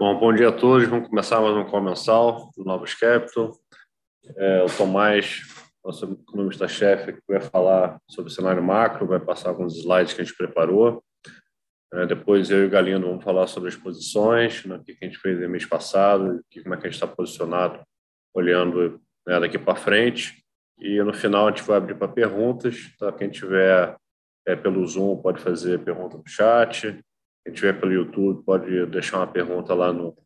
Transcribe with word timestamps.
Bom, 0.00 0.18
bom 0.18 0.32
dia 0.32 0.48
a 0.48 0.52
todos. 0.52 0.88
Vamos 0.88 1.10
começar 1.10 1.42
mais 1.42 1.54
um 1.54 1.64
call 1.66 1.82
mensal 1.82 2.50
do 2.56 2.64
Novos 2.64 2.94
Capital. 2.94 3.52
É, 4.34 4.62
o 4.62 4.66
Tomás, 4.74 5.42
nosso 5.84 6.18
economista-chefe, 6.26 7.12
que 7.12 7.20
vai 7.28 7.38
falar 7.38 8.00
sobre 8.08 8.30
o 8.30 8.34
cenário 8.34 8.62
macro, 8.62 9.06
vai 9.06 9.20
passar 9.20 9.50
alguns 9.50 9.76
slides 9.76 10.14
que 10.14 10.22
a 10.22 10.24
gente 10.24 10.34
preparou. 10.34 11.04
É, 11.92 12.06
depois 12.06 12.50
eu 12.50 12.62
e 12.62 12.66
o 12.66 12.70
Galindo 12.70 13.06
vamos 13.06 13.22
falar 13.22 13.46
sobre 13.46 13.68
as 13.68 13.76
posições, 13.76 14.64
né, 14.64 14.76
o 14.76 14.82
que 14.82 14.96
a 14.98 15.04
gente 15.04 15.18
fez 15.18 15.38
no 15.38 15.50
mês 15.50 15.66
passado, 15.66 16.40
como 16.62 16.74
é 16.74 16.78
que 16.78 16.86
a 16.86 16.90
gente 16.90 16.94
está 16.94 17.06
posicionado, 17.06 17.82
olhando 18.34 18.98
né, 19.26 19.38
daqui 19.38 19.58
para 19.58 19.76
frente. 19.76 20.42
E 20.78 20.98
no 21.02 21.12
final 21.12 21.46
a 21.46 21.50
gente 21.50 21.62
vai 21.62 21.76
abrir 21.76 21.94
para 21.94 22.08
perguntas. 22.08 22.90
Tá? 22.98 23.12
Quem 23.12 23.28
tiver 23.28 23.94
é, 24.48 24.56
pelo 24.56 24.82
Zoom 24.86 25.20
pode 25.20 25.42
fazer 25.42 25.84
pergunta 25.84 26.16
no 26.16 26.26
chat. 26.26 26.98
Quem 27.44 27.54
tiver 27.54 27.80
pelo 27.80 27.92
YouTube 27.92 28.42
pode 28.44 28.86
deixar 28.86 29.18
uma 29.18 29.26
pergunta 29.26 29.74
lá 29.74 29.92
no, 29.92 30.16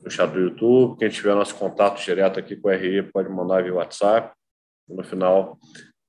no 0.00 0.10
chat 0.10 0.30
do 0.30 0.40
YouTube. 0.40 0.98
Quem 0.98 1.08
tiver 1.08 1.34
nosso 1.34 1.54
contato 1.54 2.02
direto 2.02 2.38
aqui 2.38 2.56
com 2.56 2.68
o 2.68 2.70
RE 2.70 3.02
pode 3.12 3.28
mandar 3.28 3.62
via 3.62 3.74
WhatsApp. 3.74 4.34
No 4.88 5.02
final 5.04 5.58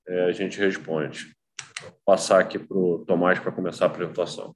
é, 0.07 0.25
a 0.25 0.31
gente 0.31 0.59
responde. 0.59 1.33
Vou 1.81 1.91
passar 2.05 2.39
aqui 2.39 2.57
para 2.57 2.77
o 2.77 3.05
Tomás 3.05 3.39
para 3.39 3.51
começar 3.51 3.85
a 3.85 3.87
apresentação. 3.87 4.55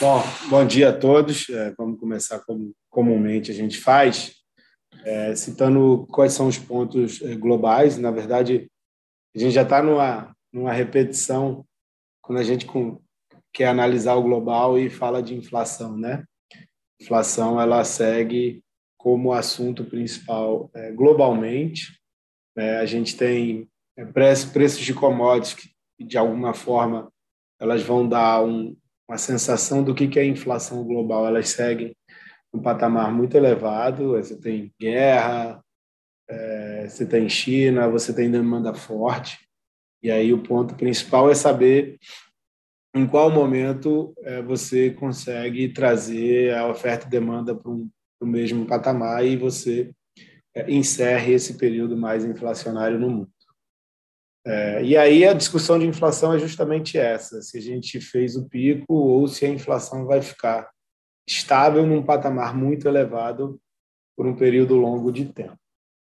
Bom, 0.00 0.22
bom 0.48 0.66
dia 0.66 0.90
a 0.90 0.96
todos. 0.96 1.48
É, 1.50 1.72
vamos 1.76 2.00
começar 2.00 2.40
como 2.40 2.72
comumente 2.90 3.50
a 3.50 3.54
gente 3.54 3.78
faz, 3.78 4.34
é, 5.04 5.34
citando 5.34 6.06
quais 6.10 6.32
são 6.32 6.48
os 6.48 6.58
pontos 6.58 7.22
é, 7.22 7.34
globais. 7.36 7.96
Na 7.96 8.10
verdade, 8.10 8.68
a 9.34 9.38
gente 9.38 9.52
já 9.52 9.62
está 9.62 9.82
numa, 9.82 10.34
numa 10.52 10.72
repetição 10.72 11.64
quando 12.20 12.38
a 12.38 12.42
gente 12.42 12.66
com, 12.66 13.00
quer 13.52 13.68
analisar 13.68 14.14
o 14.14 14.22
global 14.22 14.78
e 14.78 14.90
fala 14.90 15.22
de 15.22 15.34
inflação, 15.34 15.96
né? 15.96 16.24
Inflação 17.00 17.60
ela 17.60 17.84
segue 17.84 18.62
como 18.96 19.32
assunto 19.32 19.84
principal 19.84 20.70
é, 20.74 20.90
globalmente. 20.90 21.98
É, 22.56 22.78
a 22.78 22.86
gente 22.86 23.16
tem 23.16 23.68
é, 23.96 24.04
preços 24.04 24.80
de 24.80 24.92
commodities 24.92 25.54
que, 25.54 26.04
de 26.04 26.18
alguma 26.18 26.52
forma, 26.52 27.10
elas 27.60 27.82
vão 27.82 28.08
dar 28.08 28.44
um, 28.44 28.76
uma 29.08 29.18
sensação 29.18 29.82
do 29.82 29.94
que, 29.94 30.08
que 30.08 30.18
é 30.18 30.24
inflação 30.24 30.84
global. 30.84 31.26
Elas 31.26 31.48
seguem 31.50 31.94
um 32.52 32.60
patamar 32.60 33.12
muito 33.12 33.36
elevado. 33.36 34.12
Você 34.12 34.36
tem 34.36 34.72
guerra, 34.80 35.62
é, 36.28 36.88
você 36.88 37.06
tem 37.06 37.28
China, 37.28 37.88
você 37.88 38.12
tem 38.12 38.30
demanda 38.30 38.74
forte. 38.74 39.38
E 40.02 40.10
aí 40.10 40.32
o 40.32 40.42
ponto 40.42 40.74
principal 40.74 41.30
é 41.30 41.34
saber 41.34 41.98
em 42.94 43.06
qual 43.06 43.30
momento 43.30 44.14
é, 44.18 44.42
você 44.42 44.90
consegue 44.90 45.68
trazer 45.68 46.54
a 46.54 46.68
oferta 46.68 47.06
e 47.06 47.10
demanda 47.10 47.54
para 47.54 47.70
um, 47.70 47.88
o 48.20 48.26
mesmo 48.26 48.66
patamar 48.66 49.24
e 49.24 49.36
você 49.36 49.92
é, 50.54 50.70
encerre 50.70 51.32
esse 51.32 51.56
período 51.56 51.96
mais 51.96 52.24
inflacionário 52.24 52.98
no 52.98 53.10
mundo. 53.10 53.32
É, 54.46 54.82
e 54.82 54.96
aí 54.96 55.26
a 55.26 55.34
discussão 55.34 55.78
de 55.78 55.86
inflação 55.86 56.32
é 56.32 56.38
justamente 56.38 56.96
essa: 56.96 57.42
se 57.42 57.58
a 57.58 57.60
gente 57.60 58.00
fez 58.00 58.34
o 58.36 58.48
pico 58.48 58.94
ou 58.94 59.28
se 59.28 59.44
a 59.44 59.48
inflação 59.48 60.06
vai 60.06 60.22
ficar 60.22 60.70
estável 61.26 61.86
num 61.86 62.02
patamar 62.02 62.56
muito 62.56 62.88
elevado 62.88 63.60
por 64.16 64.26
um 64.26 64.34
período 64.34 64.74
longo 64.74 65.12
de 65.12 65.26
tempo. 65.26 65.58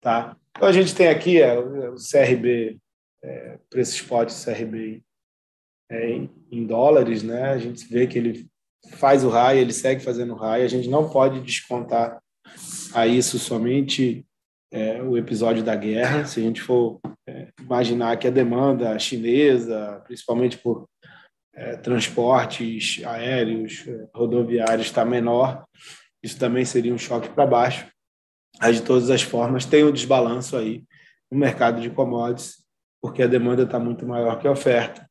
Tá? 0.01 0.37
Então 0.51 0.69
a 0.69 0.73
gente 0.73 0.95
tem 0.95 1.09
aqui 1.09 1.41
é, 1.41 1.57
o 1.59 1.95
CRB, 1.95 2.79
é, 3.23 3.59
preço 3.71 3.95
spot 3.95 4.31
CRB 4.31 5.03
é, 5.91 6.27
em, 6.51 6.67
dólares, 6.67 7.23
né? 7.23 7.51
A 7.51 7.59
gente 7.59 7.87
vê 7.87 8.07
que 8.07 8.19
ele 8.19 8.47
faz 8.93 9.25
o 9.25 9.29
RAI, 9.29 9.59
ele 9.59 9.73
segue 9.73 10.03
fazendo 10.03 10.35
o 10.35 10.37
RAI. 10.37 10.63
A 10.63 10.69
gente 10.69 10.89
não 10.89 11.09
pode 11.09 11.41
descontar 11.41 12.19
a 12.95 13.07
isso 13.07 13.39
somente 13.39 14.25
é, 14.73 15.03
o 15.03 15.17
episódio 15.17 15.63
da 15.63 15.77
guerra. 15.77 16.25
Se 16.25 16.41
a 16.41 16.43
gente 16.43 16.61
for 16.61 17.01
é, 17.29 17.49
imaginar 17.61 18.17
que 18.19 18.27
a 18.27 18.31
demanda 18.31 18.99
chinesa, 18.99 20.03
principalmente 20.05 20.59
por 20.59 20.89
é, 21.55 21.77
transportes 21.77 23.05
aéreos, 23.05 23.85
é, 23.87 24.09
rodoviários, 24.15 24.87
está 24.87 25.05
menor, 25.05 25.65
isso 26.23 26.39
também 26.39 26.65
seria 26.65 26.95
um 26.95 26.99
choque 26.99 27.29
para 27.29 27.47
baixo. 27.47 27.87
Mas, 28.61 28.77
de 28.77 28.83
todas 28.83 29.11
as 29.11 29.23
formas, 29.23 29.65
tem 29.65 29.85
um 29.85 29.93
desbalanço 29.93 30.57
aí 30.57 30.85
no 31.31 31.39
mercado 31.39 31.81
de 31.81 31.91
commodities, 31.91 32.65
porque 33.03 33.23
a 33.23 33.27
demanda 33.27 33.65
está 33.65 33.79
muito 33.79 34.07
maior 34.07 34.41
que 34.41 34.47
a 34.47 34.53
oferta. 34.53 35.09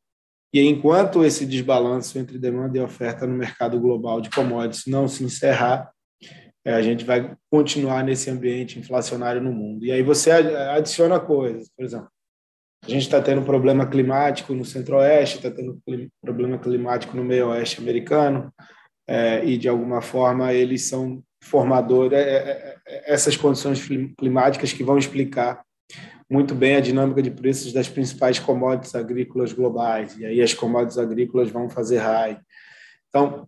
E 0.53 0.61
enquanto 0.61 1.25
esse 1.25 1.45
desbalanço 1.47 2.19
entre 2.19 2.37
demanda 2.37 2.77
e 2.77 2.81
oferta 2.81 3.25
no 3.25 3.35
mercado 3.35 3.79
global 3.79 4.21
de 4.21 4.29
commodities 4.29 4.85
não 4.85 5.07
se 5.07 5.23
encerrar, 5.23 5.91
é, 6.63 6.73
a 6.73 6.81
gente 6.81 7.03
vai 7.03 7.35
continuar 7.49 8.03
nesse 8.03 8.29
ambiente 8.29 8.79
inflacionário 8.79 9.41
no 9.41 9.51
mundo. 9.51 9.83
E 9.83 9.91
aí 9.91 10.03
você 10.03 10.31
adiciona 10.31 11.19
coisas, 11.19 11.69
por 11.75 11.83
exemplo, 11.83 12.07
a 12.85 12.89
gente 12.89 13.03
está 13.03 13.21
tendo 13.21 13.41
problema 13.41 13.87
climático 13.87 14.53
no 14.53 14.63
centro-oeste, 14.63 15.37
está 15.37 15.49
tendo 15.49 15.81
problema 16.21 16.57
climático 16.57 17.15
no 17.15 17.23
meio-oeste 17.23 17.81
americano, 17.81 18.53
é, 19.07 19.43
e 19.43 19.57
de 19.57 19.67
alguma 19.67 20.01
forma 20.01 20.53
eles 20.53 20.85
são 20.85 21.23
formadores, 21.41 22.17
é, 22.17 22.77
essas 23.05 23.35
condições 23.35 23.81
climáticas 24.17 24.71
que 24.71 24.83
vão 24.83 24.97
explicar 24.97 25.63
muito 26.33 26.55
bem 26.55 26.75
a 26.75 26.79
dinâmica 26.79 27.21
de 27.21 27.29
preços 27.29 27.71
das 27.71 27.87
principais 27.87 28.39
commodities 28.39 28.95
agrícolas 28.95 29.53
globais, 29.53 30.17
e 30.17 30.25
aí 30.25 30.41
as 30.41 30.51
commodities 30.51 30.97
agrícolas 30.97 31.51
vão 31.51 31.69
fazer 31.69 31.99
high. 31.99 32.39
Então, 33.07 33.47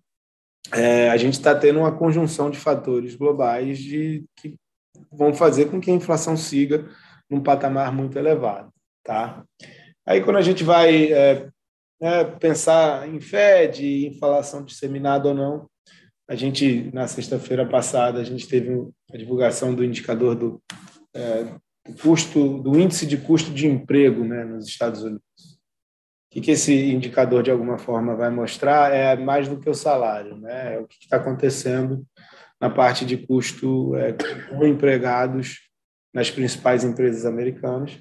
é, 0.72 1.10
a 1.10 1.18
gente 1.18 1.34
está 1.34 1.56
tendo 1.56 1.80
uma 1.80 1.92
conjunção 1.92 2.52
de 2.52 2.60
fatores 2.60 3.16
globais 3.16 3.80
de, 3.80 4.24
que 4.36 4.54
vão 5.12 5.34
fazer 5.34 5.66
com 5.66 5.82
que 5.82 5.90
a 5.90 5.96
inflação 5.96 6.38
siga 6.38 6.88
num 7.28 7.42
patamar 7.42 7.92
muito 7.92 8.20
elevado. 8.20 8.72
Tá? 9.04 9.44
Aí, 10.06 10.22
quando 10.22 10.38
a 10.38 10.44
gente 10.44 10.64
vai 10.64 11.12
é, 11.12 11.50
é, 12.00 12.24
pensar 12.24 13.10
em 13.10 13.20
Fed, 13.20 14.06
inflação 14.06 14.64
disseminada 14.64 15.30
ou 15.30 15.34
não, 15.34 15.68
a 16.28 16.36
gente, 16.36 16.92
na 16.94 17.08
sexta-feira 17.08 17.68
passada, 17.68 18.20
a 18.20 18.24
gente 18.24 18.48
teve 18.48 18.88
a 19.12 19.18
divulgação 19.18 19.74
do 19.74 19.84
indicador 19.84 20.36
do, 20.36 20.62
é, 21.16 21.48
do 21.86 21.94
custo, 21.94 22.60
do 22.60 22.80
índice 22.80 23.06
de 23.06 23.18
custo 23.18 23.52
de 23.52 23.68
emprego 23.68 24.24
né, 24.24 24.44
nos 24.44 24.68
Estados 24.68 25.04
Unidos. 25.04 25.24
O 26.36 26.42
que, 26.42 26.52
esse 26.52 26.74
indicador, 26.92 27.44
de 27.44 27.52
alguma 27.52 27.78
forma, 27.78 28.16
vai 28.16 28.30
mostrar 28.30 28.94
é 28.94 29.16
mais 29.16 29.48
do 29.48 29.60
que 29.60 29.70
o 29.70 29.74
salário, 29.74 30.36
né? 30.38 30.76
é 30.76 30.80
o 30.80 30.88
que 30.88 30.96
está 31.00 31.16
acontecendo 31.16 32.06
na 32.60 32.70
parte 32.70 33.06
de 33.06 33.16
custo 33.16 33.96
é, 33.96 34.14
com 34.50 34.66
empregados 34.66 35.70
nas 36.14 36.30
principais 36.30 36.84
empresas 36.84 37.26
americanas. 37.26 37.98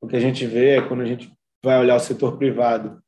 O 0.00 0.08
que 0.08 0.16
a 0.16 0.20
gente 0.20 0.46
vê 0.46 0.76
é 0.76 0.82
quando 0.82 1.02
a 1.02 1.06
gente 1.06 1.32
vai 1.64 1.78
olhar 1.78 1.96
o 1.96 2.00
setor 2.00 2.36
privado, 2.36 3.02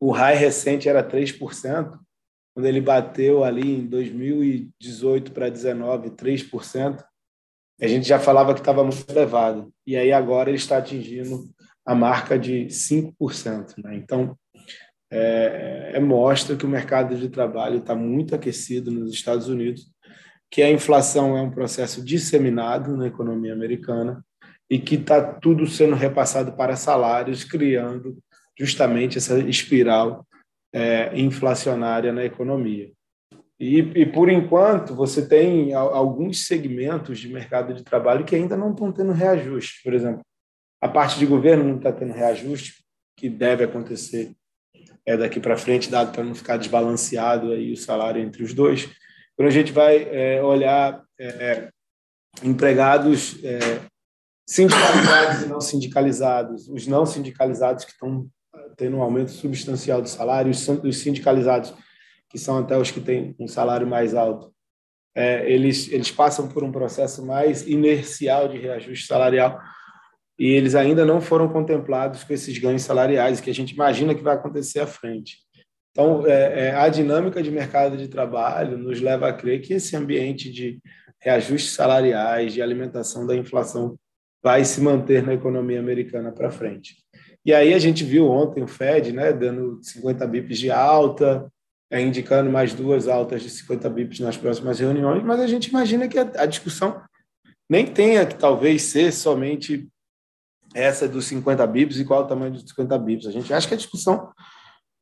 o 0.00 0.10
high 0.12 0.36
recente 0.36 0.88
era 0.88 1.02
3%, 1.02 1.98
quando 2.54 2.66
ele 2.66 2.80
bateu 2.80 3.44
ali 3.44 3.78
em 3.80 3.86
2018 3.86 5.32
para 5.32 5.48
19, 5.48 6.10
3%, 6.10 7.04
a 7.80 7.86
gente 7.86 8.06
já 8.06 8.18
falava 8.18 8.54
que 8.54 8.60
estava 8.60 8.82
muito 8.82 9.04
elevado. 9.08 9.72
E 9.86 9.96
aí 9.96 10.12
agora 10.12 10.50
ele 10.50 10.58
está 10.58 10.78
atingindo 10.78 11.48
a 11.86 11.94
marca 11.94 12.38
de 12.38 12.66
5%. 12.66 13.74
Né? 13.82 13.96
Então, 13.96 14.36
é, 15.10 15.92
é, 15.94 16.00
mostra 16.00 16.56
que 16.56 16.66
o 16.66 16.68
mercado 16.68 17.16
de 17.16 17.28
trabalho 17.28 17.78
está 17.78 17.94
muito 17.94 18.34
aquecido 18.34 18.90
nos 18.90 19.12
Estados 19.12 19.48
Unidos, 19.48 19.90
que 20.50 20.62
a 20.62 20.70
inflação 20.70 21.36
é 21.36 21.42
um 21.42 21.50
processo 21.50 22.04
disseminado 22.04 22.96
na 22.96 23.06
economia 23.06 23.52
americana 23.52 24.22
e 24.68 24.78
que 24.78 24.96
está 24.96 25.22
tudo 25.22 25.66
sendo 25.66 25.94
repassado 25.94 26.52
para 26.52 26.76
salários, 26.76 27.44
criando 27.44 28.18
justamente 28.58 29.16
essa 29.16 29.38
espiral 29.38 30.26
é, 30.72 31.18
inflacionária 31.18 32.12
na 32.12 32.24
economia. 32.24 32.90
E, 33.60 33.78
e, 33.78 34.06
por 34.06 34.30
enquanto, 34.30 34.94
você 34.94 35.26
tem 35.26 35.74
alguns 35.74 36.46
segmentos 36.46 37.18
de 37.18 37.28
mercado 37.28 37.74
de 37.74 37.82
trabalho 37.82 38.24
que 38.24 38.36
ainda 38.36 38.56
não 38.56 38.70
estão 38.70 38.92
tendo 38.92 39.12
reajuste. 39.12 39.82
Por 39.82 39.92
exemplo, 39.92 40.20
a 40.80 40.88
parte 40.88 41.18
de 41.18 41.26
governo 41.26 41.64
não 41.64 41.76
está 41.76 41.92
tendo 41.92 42.12
reajuste, 42.12 42.84
que 43.16 43.28
deve 43.28 43.64
acontecer 43.64 44.32
é, 45.04 45.16
daqui 45.16 45.40
para 45.40 45.56
frente, 45.56 45.90
dado 45.90 46.12
para 46.12 46.22
não 46.22 46.36
ficar 46.36 46.56
desbalanceado 46.56 47.50
aí 47.50 47.72
o 47.72 47.76
salário 47.76 48.22
entre 48.22 48.44
os 48.44 48.54
dois. 48.54 48.88
Quando 49.36 49.48
a 49.48 49.52
gente 49.52 49.72
vai 49.72 50.02
é, 50.04 50.40
olhar 50.42 51.02
é, 51.18 51.68
empregados 52.44 53.42
é, 53.42 53.58
sindicalizados 54.48 55.42
e 55.42 55.46
não 55.46 55.60
sindicalizados, 55.60 56.68
os 56.68 56.86
não 56.86 57.04
sindicalizados 57.04 57.84
que 57.84 57.90
estão 57.90 58.28
tendo 58.76 58.98
um 58.98 59.02
aumento 59.02 59.32
substancial 59.32 60.00
do 60.00 60.08
salário, 60.08 60.52
os 60.52 60.98
sindicalizados 60.98 61.74
que 62.28 62.38
são 62.38 62.58
até 62.58 62.76
os 62.76 62.90
que 62.90 63.00
têm 63.00 63.34
um 63.38 63.48
salário 63.48 63.86
mais 63.86 64.14
alto, 64.14 64.52
é, 65.14 65.50
eles, 65.50 65.90
eles 65.90 66.10
passam 66.10 66.48
por 66.48 66.62
um 66.62 66.70
processo 66.70 67.24
mais 67.24 67.66
inercial 67.66 68.48
de 68.48 68.58
reajuste 68.58 69.06
salarial 69.06 69.58
e 70.38 70.46
eles 70.46 70.74
ainda 70.74 71.04
não 71.04 71.20
foram 71.20 71.48
contemplados 71.48 72.22
com 72.22 72.32
esses 72.32 72.56
ganhos 72.58 72.82
salariais 72.82 73.40
que 73.40 73.50
a 73.50 73.54
gente 73.54 73.72
imagina 73.74 74.14
que 74.14 74.22
vai 74.22 74.34
acontecer 74.34 74.78
à 74.78 74.86
frente. 74.86 75.38
Então, 75.90 76.24
é, 76.24 76.68
é, 76.68 76.74
a 76.76 76.88
dinâmica 76.88 77.42
de 77.42 77.50
mercado 77.50 77.96
de 77.96 78.06
trabalho 78.06 78.78
nos 78.78 79.00
leva 79.00 79.28
a 79.28 79.32
crer 79.32 79.60
que 79.60 79.74
esse 79.74 79.96
ambiente 79.96 80.52
de 80.52 80.78
reajustes 81.20 81.72
salariais, 81.72 82.52
de 82.52 82.62
alimentação 82.62 83.26
da 83.26 83.34
inflação, 83.34 83.98
vai 84.40 84.64
se 84.64 84.80
manter 84.80 85.26
na 85.26 85.34
economia 85.34 85.80
americana 85.80 86.30
para 86.30 86.52
frente. 86.52 86.94
E 87.44 87.52
aí 87.52 87.74
a 87.74 87.78
gente 87.80 88.04
viu 88.04 88.28
ontem 88.30 88.62
o 88.62 88.68
Fed 88.68 89.12
né, 89.12 89.32
dando 89.32 89.80
50 89.82 90.24
bips 90.28 90.58
de 90.60 90.70
alta, 90.70 91.50
é, 91.90 92.00
indicando 92.00 92.50
mais 92.50 92.74
duas 92.74 93.08
altas 93.08 93.42
de 93.42 93.50
50 93.50 93.88
bips 93.90 94.20
nas 94.20 94.36
próximas 94.36 94.78
reuniões, 94.78 95.22
mas 95.22 95.40
a 95.40 95.46
gente 95.46 95.68
imagina 95.68 96.06
que 96.08 96.18
a, 96.18 96.30
a 96.36 96.46
discussão 96.46 97.00
nem 97.68 97.86
tenha 97.86 98.26
que 98.26 98.34
talvez 98.34 98.82
ser 98.82 99.12
somente 99.12 99.88
essa 100.74 101.08
dos 101.08 101.26
50 101.26 101.66
bips 101.66 101.98
e 101.98 102.04
qual 102.04 102.22
o 102.22 102.26
tamanho 102.26 102.52
dos 102.52 102.62
50 102.62 102.98
bips. 102.98 103.26
A 103.26 103.30
gente 103.30 103.52
acha 103.52 103.66
que 103.66 103.74
a 103.74 103.78
discussão, 103.78 104.30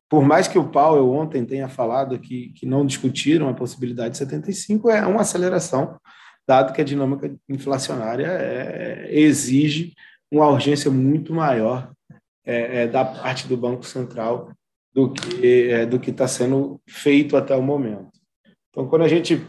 por 0.09 0.23
mais 0.23 0.47
que 0.47 0.57
o 0.57 0.69
Powell 0.69 1.11
ontem 1.11 1.45
tenha 1.45 1.67
falado 1.67 2.19
que, 2.19 2.49
que 2.53 2.65
não 2.65 2.85
discutiram 2.85 3.49
a 3.49 3.53
possibilidade 3.53 4.11
de 4.11 4.17
75, 4.17 4.89
é 4.89 5.05
uma 5.05 5.21
aceleração, 5.21 5.99
dado 6.47 6.73
que 6.73 6.81
a 6.81 6.85
dinâmica 6.85 7.33
inflacionária 7.49 8.27
é, 8.27 9.07
exige 9.11 9.93
uma 10.31 10.47
urgência 10.47 10.89
muito 10.89 11.33
maior 11.33 11.91
é, 12.45 12.83
é, 12.83 12.87
da 12.87 13.03
parte 13.03 13.47
do 13.47 13.57
Banco 13.57 13.85
Central 13.85 14.51
do 14.97 15.11
que 15.11 15.69
é, 15.69 15.85
do 15.85 15.99
que 15.99 16.09
está 16.09 16.27
sendo 16.27 16.81
feito 16.89 17.37
até 17.37 17.55
o 17.55 17.61
momento. 17.61 18.09
Então, 18.71 18.87
quando 18.87 19.03
a 19.03 19.07
gente 19.07 19.45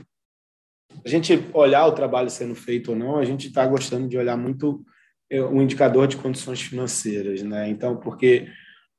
a 1.02 1.08
gente 1.08 1.42
olhar 1.54 1.86
o 1.86 1.92
trabalho 1.92 2.28
sendo 2.28 2.54
feito 2.54 2.90
ou 2.90 2.96
não, 2.96 3.16
a 3.16 3.24
gente 3.24 3.46
está 3.48 3.66
gostando 3.66 4.06
de 4.06 4.18
olhar 4.18 4.36
muito 4.36 4.84
é, 5.30 5.42
um 5.42 5.62
indicador 5.62 6.06
de 6.06 6.18
condições 6.18 6.60
financeiras, 6.60 7.42
né? 7.42 7.66
Então, 7.70 7.96
porque 7.96 8.46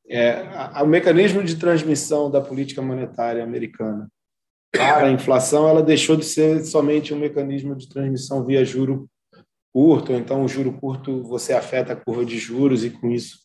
é, 0.10 0.42
o 0.82 0.88
mecanismo 0.88 1.44
de 1.44 1.56
transmissão 1.56 2.32
da 2.32 2.42
política 2.42 2.82
monetária 2.82 3.44
americana 3.44 4.10
para 4.72 5.06
a 5.06 5.12
inflação, 5.12 5.70
ela 5.70 5.84
deixou 5.84 6.16
de 6.16 6.26
ser 6.26 6.66
somente 6.66 7.14
um 7.14 7.20
mecanismo 7.20 7.76
de 7.76 7.88
transmissão 7.88 8.44
via 8.44 8.66
juro 8.66 9.08
curto. 9.72 10.14
Então, 10.14 10.44
o 10.44 10.48
juro 10.48 10.74
curto 10.74 11.22
você 11.22 11.54
afeta 11.54 11.94
a 11.94 11.96
curva 11.96 12.26
de 12.26 12.40
juros 12.40 12.84
e 12.84 12.90
com 12.90 13.12
isso 13.12 13.38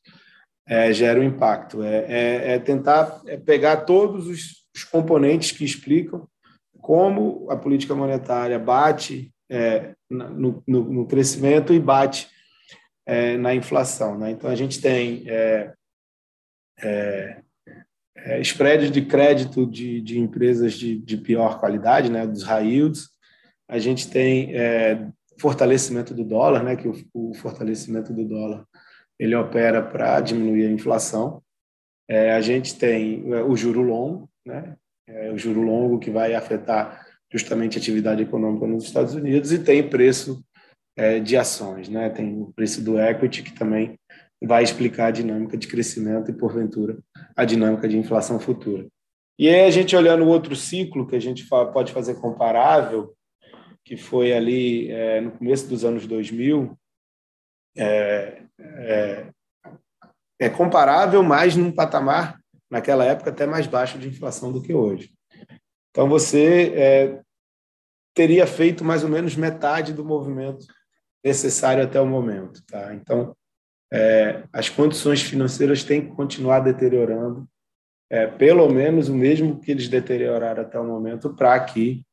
é, 0.67 0.93
gera 0.93 1.21
um 1.21 1.25
impacto. 1.25 1.83
É, 1.83 2.05
é, 2.09 2.55
é 2.55 2.59
tentar 2.59 3.21
é 3.27 3.37
pegar 3.37 3.79
todos 3.79 4.27
os, 4.27 4.65
os, 4.75 4.85
componentes 4.85 5.53
que 5.53 5.65
explicam 5.65 6.27
como 6.81 7.51
a 7.51 7.57
política 7.57 7.95
monetária 7.95 8.59
bate 8.59 9.33
é, 9.51 9.95
no, 10.11 10.63
no, 10.67 10.85
no, 10.85 11.07
crescimento 11.07 11.73
e 11.73 11.81
bate 11.81 12.29
na 13.39 13.55
inflação. 13.55 14.19
Né? 14.19 14.31
Então, 14.31 14.51
a 14.51 14.55
gente 14.55 14.81
tem 14.81 15.25
é, 15.29 15.73
spreads 18.41 18.91
de 18.91 19.03
crédito 19.03 19.67
de, 19.67 20.01
de 20.01 20.19
empresas 20.19 20.75
de, 20.75 20.99
de, 20.99 21.17
pior 21.19 21.61
qualidade, 21.61 22.11
né? 22.11 22.27
dos 22.27 22.43
high 22.43 22.67
yields. 22.67 23.11
A 23.69 23.79
gente 23.79 24.11
tem 24.11 24.57
é, 24.57 25.07
fortalecimento 25.39 26.15
do 26.15 26.25
dólar, 26.25 26.63
né? 26.63 26.77
que 26.77 26.89
o, 26.89 26.95
o, 27.13 27.35
fortalecimento 27.35 28.13
do 28.13 28.25
dólar 28.25 28.65
ele 29.19 29.35
opera 29.35 29.83
para 29.83 30.21
diminuir 30.21 30.67
a 30.67 30.71
inflação. 30.71 31.43
É, 32.09 32.33
a 32.33 32.41
gente 32.41 32.79
tem 32.79 33.33
é, 33.33 33.43
o 33.43 33.57
juro 33.57 33.83
longo, 33.83 34.29
né? 34.47 34.77
o 35.33 35.37
juro 35.37 35.61
longo 35.61 35.99
que 35.99 36.11
vai 36.11 36.35
afetar 36.35 37.07
justamente 37.31 37.77
a 37.77 37.81
atividade 37.81 38.23
econômica 38.23 38.67
nos 38.67 38.85
Estados 38.85 39.15
Unidos 39.15 39.53
e 39.53 39.59
tem 39.59 39.87
preço 39.87 40.43
é, 40.97 41.19
de 41.19 41.37
ações, 41.37 41.89
né? 41.89 42.09
Tem 42.11 42.41
o 42.41 42.53
preço 42.53 42.83
do 42.83 42.99
equity 42.99 43.43
que 43.43 43.53
também 43.53 43.99
vai 44.43 44.63
explicar 44.63 45.07
a 45.07 45.11
dinâmica 45.11 45.57
de 45.57 45.67
crescimento 45.67 46.31
e 46.31 46.35
porventura 46.35 46.99
a 47.37 47.45
dinâmica 47.45 47.89
de 47.89 47.99
inflação 47.99 48.39
futura. 48.39 48.87
E 49.39 49.49
aí 49.49 49.63
a 49.63 49.71
gente 49.71 49.97
olhando 49.97 50.25
o 50.25 50.29
outro 50.29 50.55
ciclo 50.55 51.07
que 51.07 51.17
a 51.17 51.21
gente 51.21 51.45
pode 51.49 51.93
fazer 51.93 52.21
comparável, 52.21 53.13
que 53.85 53.97
foi 53.97 54.33
ali 54.33 54.91
é, 54.91 55.21
no 55.21 55.33
começo 55.33 55.69
dos 55.69 55.85
anos 55.85 56.07
2000, 56.07 56.79
é, 57.77 58.44
é, 58.59 59.27
é 60.39 60.49
comparável, 60.49 61.23
mas 61.23 61.57
num 61.57 61.73
patamar 61.73 62.39
naquela 62.71 63.05
época 63.05 63.31
até 63.31 63.47
mais 63.47 63.67
baixo 63.67 63.99
de 63.99 64.09
inflação 64.09 64.53
do 64.53 64.63
que 64.63 64.75
hoje. 64.75 65.11
Então 65.91 66.09
você 66.09 66.73
é, 66.75 67.21
teria 68.15 68.47
feito 68.47 68.85
mais 68.85 69.03
ou 69.05 69.09
menos 69.09 69.37
metade 69.37 69.93
do 69.93 70.05
movimento 70.05 70.67
necessário 71.25 71.83
até 71.83 72.01
o 72.01 72.07
momento. 72.07 72.63
Tá? 72.67 72.95
Então, 72.95 73.35
é, 73.93 74.43
as 74.53 74.69
condições 74.69 75.23
financeiras 75.23 75.85
têm 75.85 76.03
que 76.09 76.15
continuar 76.15 76.61
deteriorando, 76.61 77.49
é, 78.11 78.27
pelo 78.27 78.69
menos 78.69 79.09
o 79.09 79.15
mesmo 79.15 79.61
que 79.61 79.71
eles 79.71 79.89
deterioraram 79.89 80.63
até 80.63 80.79
o 80.79 80.85
momento, 80.85 81.35
para 81.35 81.59
que 81.61 82.05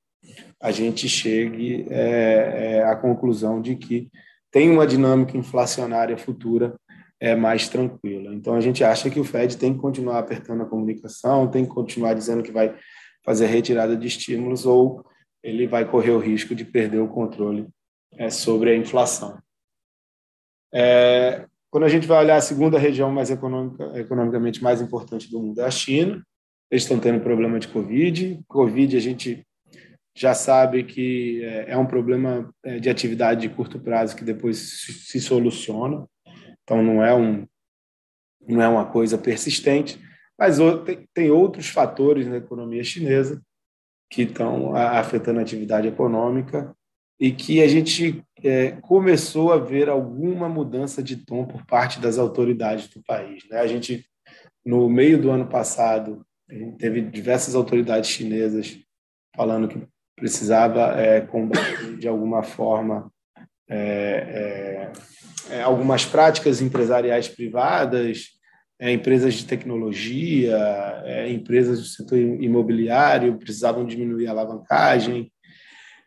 a 0.59 0.71
gente 0.71 1.09
chegue 1.09 1.87
é, 1.89 2.77
é, 2.77 2.83
à 2.83 2.95
conclusão 2.95 3.61
de 3.61 3.75
que 3.75 4.09
tem 4.51 4.69
uma 4.69 4.85
dinâmica 4.85 5.37
inflacionária 5.37 6.17
futura 6.17 6.75
é, 7.19 7.35
mais 7.35 7.69
tranquila. 7.69 8.33
Então, 8.33 8.55
a 8.55 8.61
gente 8.61 8.83
acha 8.83 9.09
que 9.09 9.19
o 9.19 9.23
Fed 9.23 9.57
tem 9.57 9.73
que 9.73 9.79
continuar 9.79 10.19
apertando 10.19 10.63
a 10.63 10.65
comunicação, 10.65 11.47
tem 11.47 11.65
que 11.65 11.71
continuar 11.71 12.13
dizendo 12.13 12.43
que 12.43 12.51
vai 12.51 12.75
fazer 13.23 13.45
retirada 13.45 13.95
de 13.95 14.07
estímulos 14.07 14.65
ou 14.65 15.05
ele 15.43 15.67
vai 15.67 15.89
correr 15.89 16.11
o 16.11 16.19
risco 16.19 16.53
de 16.53 16.65
perder 16.65 16.99
o 16.99 17.07
controle 17.07 17.67
é, 18.17 18.29
sobre 18.29 18.71
a 18.71 18.75
inflação. 18.75 19.39
É, 20.73 21.45
quando 21.69 21.83
a 21.85 21.89
gente 21.89 22.07
vai 22.07 22.19
olhar 22.23 22.35
a 22.35 22.41
segunda 22.41 22.77
região 22.77 23.11
mais 23.11 23.29
econômica, 23.29 23.97
economicamente 23.97 24.61
mais 24.61 24.81
importante 24.81 25.29
do 25.31 25.39
mundo 25.39 25.61
é 25.61 25.65
a 25.65 25.71
China. 25.71 26.21
Eles 26.69 26.83
estão 26.83 26.99
tendo 26.99 27.21
problema 27.21 27.59
de 27.59 27.67
Covid. 27.67 28.41
Covid 28.47 28.97
a 28.97 28.99
gente 28.99 29.45
já 30.15 30.33
sabe 30.33 30.83
que 30.83 31.43
é, 31.43 31.71
é 31.71 31.77
um 31.77 31.85
problema 31.85 32.53
é, 32.63 32.79
de 32.79 32.89
atividade 32.89 33.41
de 33.41 33.49
curto 33.49 33.79
prazo 33.79 34.15
que 34.15 34.23
depois 34.23 34.57
se 35.07 35.19
soluciona. 35.19 36.05
Então 36.63 36.81
não 36.81 37.03
é 37.03 37.13
um 37.13 37.47
não 38.47 38.61
é 38.61 38.67
uma 38.67 38.85
coisa 38.85 39.19
persistente, 39.19 39.99
mas 40.37 40.57
tem 41.13 41.29
outros 41.29 41.69
fatores 41.69 42.27
na 42.27 42.37
economia 42.37 42.83
chinesa 42.83 43.39
que 44.09 44.23
estão 44.23 44.75
afetando 44.75 45.39
a 45.39 45.43
atividade 45.43 45.87
econômica 45.87 46.75
e 47.19 47.31
que 47.31 47.61
a 47.61 47.67
gente 47.67 48.23
é, 48.43 48.71
começou 48.81 49.53
a 49.53 49.57
ver 49.57 49.87
alguma 49.87 50.49
mudança 50.49 51.03
de 51.03 51.17
tom 51.17 51.45
por 51.45 51.63
parte 51.67 51.99
das 51.99 52.17
autoridades 52.17 52.87
do 52.87 53.01
país. 53.03 53.47
Né? 53.47 53.59
A 53.59 53.67
gente, 53.67 54.03
no 54.65 54.89
meio 54.89 55.21
do 55.21 55.29
ano 55.29 55.47
passado, 55.47 56.25
teve 56.79 57.01
diversas 57.01 57.53
autoridades 57.53 58.09
chinesas 58.09 58.79
falando 59.35 59.67
que 59.67 59.87
precisava 60.15 60.99
é, 60.99 61.21
combater 61.21 61.97
de 61.97 62.07
alguma 62.07 62.43
forma 62.43 63.11
é, 63.69 64.91
é, 65.49 65.55
é 65.55 65.61
algumas 65.61 66.05
práticas 66.05 66.61
empresariais 66.61 67.27
privadas, 67.27 68.29
é, 68.79 68.91
empresas 68.91 69.35
de 69.35 69.45
tecnologia, 69.45 70.57
empresas 71.29 71.79
do 71.79 71.85
setor 71.85 72.17
imobiliário 72.17 73.37
precisavam 73.37 73.85
diminuir 73.85 74.27
a 74.27 74.31
alavancagem, 74.31 75.31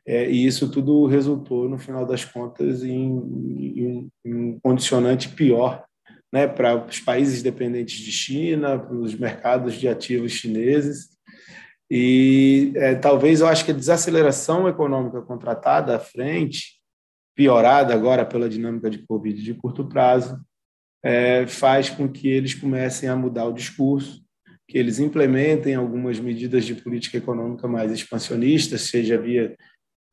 é, 0.07 0.31
e 0.31 0.47
isso 0.47 0.71
tudo 0.71 1.07
resultou, 1.07 1.69
no 1.69 1.79
final 1.79 2.05
das 2.05 2.25
contas, 2.25 2.85
em, 2.85 3.17
em, 3.17 4.09
em 4.25 4.35
um 4.35 4.61
condicionante 4.61 5.31
pior 5.31 5.85
né, 6.33 6.47
para 6.47 6.85
os 6.85 7.01
países 7.01 7.43
dependentes 7.43 7.99
de 7.99 8.13
China, 8.13 8.79
para 8.79 8.95
os 8.95 9.15
mercados 9.15 9.75
de 9.75 9.89
ativos 9.89 10.33
chineses. 10.33 11.14
E 11.97 12.73
é, 12.75 12.97
talvez 12.97 13.41
eu 13.41 13.47
acho 13.47 13.65
que 13.65 13.71
a 13.71 13.75
desaceleração 13.75 14.69
econômica 14.69 15.23
contratada 15.23 15.95
à 15.95 16.01
frente, 16.01 16.81
piorada 17.37 17.95
agora 17.95 18.27
pela 18.27 18.49
dinâmica 18.49 18.91
de 18.91 18.99
Covid 19.07 19.41
de 19.41 19.55
curto 19.55 19.89
prazo, 19.89 20.45
é, 21.05 21.47
faz 21.47 21.89
com 21.89 22.09
que 22.09 22.27
eles 22.27 22.53
comecem 22.53 23.09
a 23.09 23.15
mudar 23.15 23.45
o 23.45 23.53
discurso, 23.53 24.25
que 24.67 24.77
eles 24.77 24.99
implementem 24.99 25.77
algumas 25.77 26.19
medidas 26.19 26.65
de 26.65 26.75
política 26.75 27.19
econômica 27.19 27.69
mais 27.69 27.93
expansionistas, 27.93 28.89
seja 28.89 29.17
via 29.17 29.57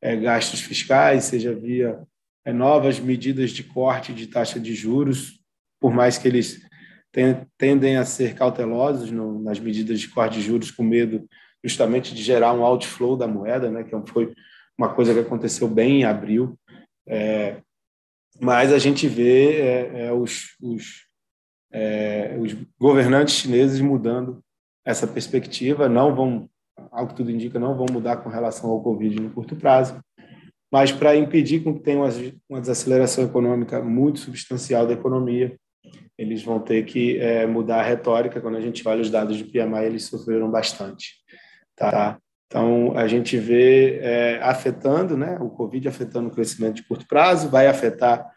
é, 0.00 0.14
gastos 0.14 0.60
fiscais, 0.60 1.24
seja 1.24 1.52
via 1.52 2.00
é, 2.44 2.52
novas 2.52 3.00
medidas 3.00 3.50
de 3.50 3.64
corte 3.64 4.12
de 4.12 4.28
taxa 4.28 4.60
de 4.60 4.72
juros, 4.72 5.40
por 5.80 5.92
mais 5.92 6.16
que 6.16 6.28
eles 6.28 6.64
tendem 7.58 7.96
a 7.96 8.04
ser 8.04 8.36
cautelosos 8.36 9.10
no, 9.10 9.42
nas 9.42 9.58
medidas 9.58 9.98
de 9.98 10.06
corte 10.06 10.38
de 10.38 10.42
juros, 10.42 10.70
com 10.70 10.84
medo 10.84 11.28
justamente 11.64 12.14
de 12.14 12.22
gerar 12.22 12.52
um 12.52 12.64
outflow 12.64 13.16
da 13.16 13.26
moeda, 13.26 13.70
né, 13.70 13.84
que 13.84 13.90
foi 14.10 14.32
uma 14.78 14.92
coisa 14.92 15.14
que 15.14 15.20
aconteceu 15.20 15.68
bem 15.68 16.00
em 16.00 16.04
abril. 16.04 16.58
É, 17.06 17.60
mas 18.40 18.72
a 18.72 18.78
gente 18.78 19.06
vê 19.06 19.60
é, 19.60 20.06
é, 20.06 20.12
os, 20.12 20.56
os, 20.60 21.06
é, 21.72 22.36
os 22.40 22.56
governantes 22.78 23.34
chineses 23.34 23.80
mudando 23.80 24.42
essa 24.84 25.06
perspectiva, 25.06 25.88
não 25.88 26.14
vão 26.14 26.48
ao 26.90 27.06
que 27.06 27.14
tudo 27.14 27.30
indica, 27.30 27.58
não 27.58 27.76
vão 27.76 27.86
mudar 27.90 28.16
com 28.16 28.28
relação 28.28 28.70
ao 28.70 28.82
Covid 28.82 29.20
no 29.20 29.30
curto 29.30 29.54
prazo, 29.54 30.00
mas 30.72 30.90
para 30.90 31.14
impedir 31.14 31.62
que 31.62 31.72
tenha 31.80 31.98
uma, 32.48 32.60
desaceleração 32.60 33.24
econômica 33.24 33.82
muito 33.82 34.20
substancial 34.20 34.86
da 34.86 34.94
economia, 34.94 35.56
eles 36.16 36.42
vão 36.42 36.58
ter 36.58 36.84
que 36.84 37.18
é, 37.18 37.46
mudar 37.46 37.80
a 37.80 37.82
retórica. 37.82 38.40
Quando 38.40 38.56
a 38.56 38.60
gente 38.60 38.86
olha 38.88 39.02
os 39.02 39.10
dados 39.10 39.36
de 39.36 39.44
PMI, 39.44 39.84
eles 39.84 40.04
sofreram 40.04 40.50
bastante. 40.50 41.21
Tá? 41.90 42.18
Então, 42.46 42.96
a 42.96 43.08
gente 43.08 43.38
vê 43.38 43.98
é, 44.00 44.42
afetando, 44.42 45.16
né, 45.16 45.38
o 45.40 45.48
Covid 45.48 45.88
afetando 45.88 46.28
o 46.28 46.30
crescimento 46.30 46.76
de 46.76 46.82
curto 46.84 47.06
prazo, 47.06 47.48
vai 47.48 47.66
afetar 47.66 48.30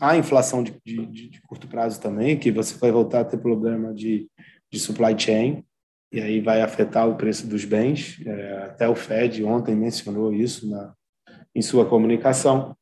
a 0.00 0.16
inflação 0.16 0.62
de, 0.62 0.80
de, 0.84 1.06
de 1.06 1.40
curto 1.42 1.66
prazo 1.66 2.00
também, 2.00 2.38
que 2.38 2.52
você 2.52 2.78
vai 2.78 2.92
voltar 2.92 3.20
a 3.20 3.24
ter 3.24 3.38
problema 3.38 3.92
de, 3.92 4.28
de 4.70 4.78
supply 4.78 5.18
chain, 5.18 5.64
e 6.12 6.20
aí 6.20 6.40
vai 6.40 6.62
afetar 6.62 7.08
o 7.08 7.16
preço 7.16 7.46
dos 7.46 7.64
bens. 7.64 8.24
É, 8.24 8.58
até 8.66 8.88
o 8.88 8.94
Fed 8.94 9.42
ontem 9.42 9.74
mencionou 9.74 10.32
isso 10.32 10.70
na, 10.70 10.94
em 11.54 11.60
sua 11.60 11.84
comunicação. 11.84 12.76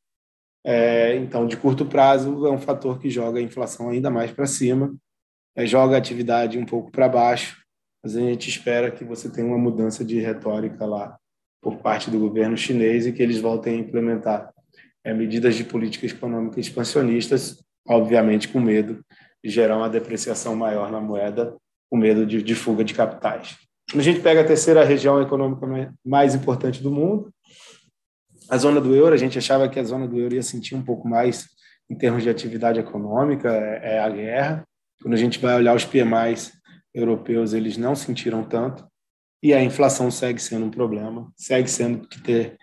É, 0.63 1.15
então, 1.15 1.47
de 1.47 1.57
curto 1.57 1.85
prazo, 1.85 2.45
é 2.45 2.51
um 2.51 2.59
fator 2.59 2.99
que 2.99 3.09
joga 3.09 3.39
a 3.39 3.43
inflação 3.43 3.89
ainda 3.89 4.11
mais 4.11 4.31
para 4.31 4.45
cima, 4.45 4.95
é, 5.55 5.65
joga 5.65 5.95
a 5.95 5.97
atividade 5.97 6.59
um 6.59 6.65
pouco 6.65 6.91
para 6.91 7.09
baixo, 7.09 7.64
mas 8.05 8.15
a 8.15 8.19
gente 8.19 8.47
espera 8.47 8.91
que 8.91 9.03
você 9.03 9.27
tenha 9.27 9.47
uma 9.47 9.57
mudança 9.57 10.05
de 10.05 10.19
retórica 10.19 10.85
lá 10.85 11.17
por 11.59 11.77
parte 11.77 12.11
do 12.11 12.19
governo 12.19 12.55
chinês 12.55 13.07
e 13.07 13.11
que 13.11 13.23
eles 13.23 13.39
voltem 13.39 13.73
a 13.73 13.79
implementar 13.79 14.53
é, 15.03 15.11
medidas 15.11 15.55
de 15.55 15.63
política 15.63 16.05
econômica 16.05 16.59
expansionistas, 16.59 17.65
obviamente 17.83 18.47
com 18.47 18.59
medo 18.59 19.03
de 19.43 19.49
gerar 19.49 19.75
uma 19.75 19.89
depreciação 19.89 20.55
maior 20.55 20.91
na 20.91 21.01
moeda 21.01 21.55
com 21.89 21.97
medo 21.97 22.27
de, 22.27 22.43
de 22.43 22.53
fuga 22.53 22.83
de 22.83 22.93
capitais. 22.93 23.57
Quando 23.89 24.01
a 24.01 24.03
gente 24.03 24.19
pega 24.19 24.41
a 24.41 24.45
terceira 24.45 24.83
região 24.83 25.19
econômica 25.19 25.65
mais 26.05 26.35
importante 26.35 26.83
do 26.83 26.91
mundo, 26.91 27.33
a 28.47 28.57
zona 28.57 28.79
do 28.79 28.93
euro, 28.93 29.15
a 29.15 29.17
gente 29.17 29.39
achava 29.39 29.67
que 29.67 29.79
a 29.79 29.83
zona 29.83 30.07
do 30.07 30.19
euro 30.19 30.35
ia 30.35 30.43
sentir 30.43 30.75
um 30.75 30.83
pouco 30.83 31.07
mais 31.07 31.47
em 31.89 31.95
termos 31.95 32.21
de 32.21 32.29
atividade 32.29 32.79
econômica, 32.79 33.51
é, 33.51 33.95
é 33.95 33.99
a 33.99 34.09
guerra. 34.09 34.63
Quando 35.01 35.15
a 35.15 35.17
gente 35.17 35.39
vai 35.39 35.55
olhar 35.55 35.75
os 35.75 35.85
PMIs 35.85 36.53
europeus, 36.95 37.53
eles 37.53 37.77
não 37.77 37.95
sentiram 37.95 38.43
tanto. 38.43 38.87
E 39.43 39.53
a 39.53 39.61
inflação 39.61 40.09
segue 40.09 40.41
sendo 40.41 40.65
um 40.65 40.71
problema, 40.71 41.31
segue 41.35 41.69
sendo 41.69 42.07
que 42.07 42.19
ter 42.21 42.57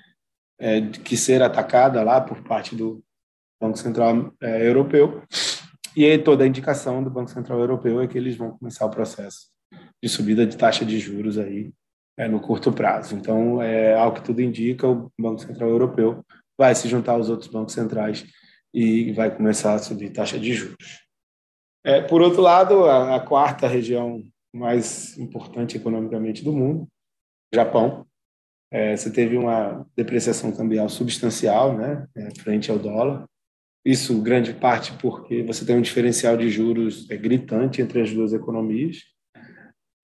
é, 0.59 0.81
que 0.81 1.17
ser 1.17 1.43
atacada 1.43 2.03
lá 2.03 2.21
por 2.21 2.43
parte 2.43 2.75
do 2.75 3.05
Banco 3.61 3.79
Central 3.79 4.33
é, 4.41 4.67
Europeu. 4.67 5.23
E 5.95 6.05
aí, 6.05 6.19
toda 6.19 6.45
a 6.45 6.47
indicação 6.47 7.03
do 7.03 7.11
Banco 7.11 7.31
Central 7.31 7.61
Europeu 7.61 8.01
é 8.01 8.09
que 8.09 8.17
eles 8.17 8.37
vão 8.37 8.57
começar 8.57 8.87
o 8.87 8.91
processo 8.91 9.49
de 10.03 10.09
subida 10.09 10.47
de 10.47 10.57
taxa 10.57 10.85
de 10.85 10.99
juros 10.99 11.39
aí 11.39 11.73
é, 12.17 12.29
no 12.29 12.41
curto 12.41 12.73
prazo. 12.73 13.15
Então, 13.15 13.61
é, 13.61 13.95
ao 13.95 14.12
que 14.12 14.23
tudo 14.23 14.41
indica, 14.41 14.89
o 14.89 15.11
Banco 15.21 15.41
Central 15.41 15.69
Europeu 15.69 16.25
vai 16.59 16.75
se 16.75 16.89
juntar 16.89 17.12
aos 17.12 17.29
outros 17.29 17.51
bancos 17.51 17.75
centrais 17.75 18.25
e 18.73 19.12
vai 19.12 19.35
começar 19.35 19.75
a 19.75 19.79
subir 19.79 20.11
taxa 20.11 20.39
de 20.39 20.55
juros. 20.55 21.03
É, 21.85 22.01
por 22.01 22.23
outro 22.23 22.41
lado, 22.41 22.85
a, 22.85 23.17
a, 23.17 23.21
quarta 23.21 23.67
região 23.67 24.23
mais 24.55 25.19
importante 25.19 25.77
economicamente 25.77 26.45
do 26.45 26.53
mundo, 26.53 26.87
Japão, 27.53 28.07
é, 28.71 28.97
você 28.97 29.11
teve 29.12 29.37
uma 29.37 29.87
depreciação 29.97 30.53
cambial 30.53 30.89
substancial, 30.89 31.77
né, 31.77 32.07
é, 32.17 32.31
frente 32.41 32.71
ao 32.71 32.79
dólar. 32.79 33.25
Isso, 33.85 34.23
grande 34.23 34.55
parte, 34.55 34.93
porque 34.99 35.43
você 35.43 35.65
tem 35.65 35.77
um 35.77 35.83
diferencial 35.83 36.37
de 36.37 36.49
juros 36.49 37.11
é, 37.11 37.17
gritante 37.17 37.83
entre 37.83 38.01
as 38.01 38.12
duas 38.12 38.33
economias. 38.33 38.99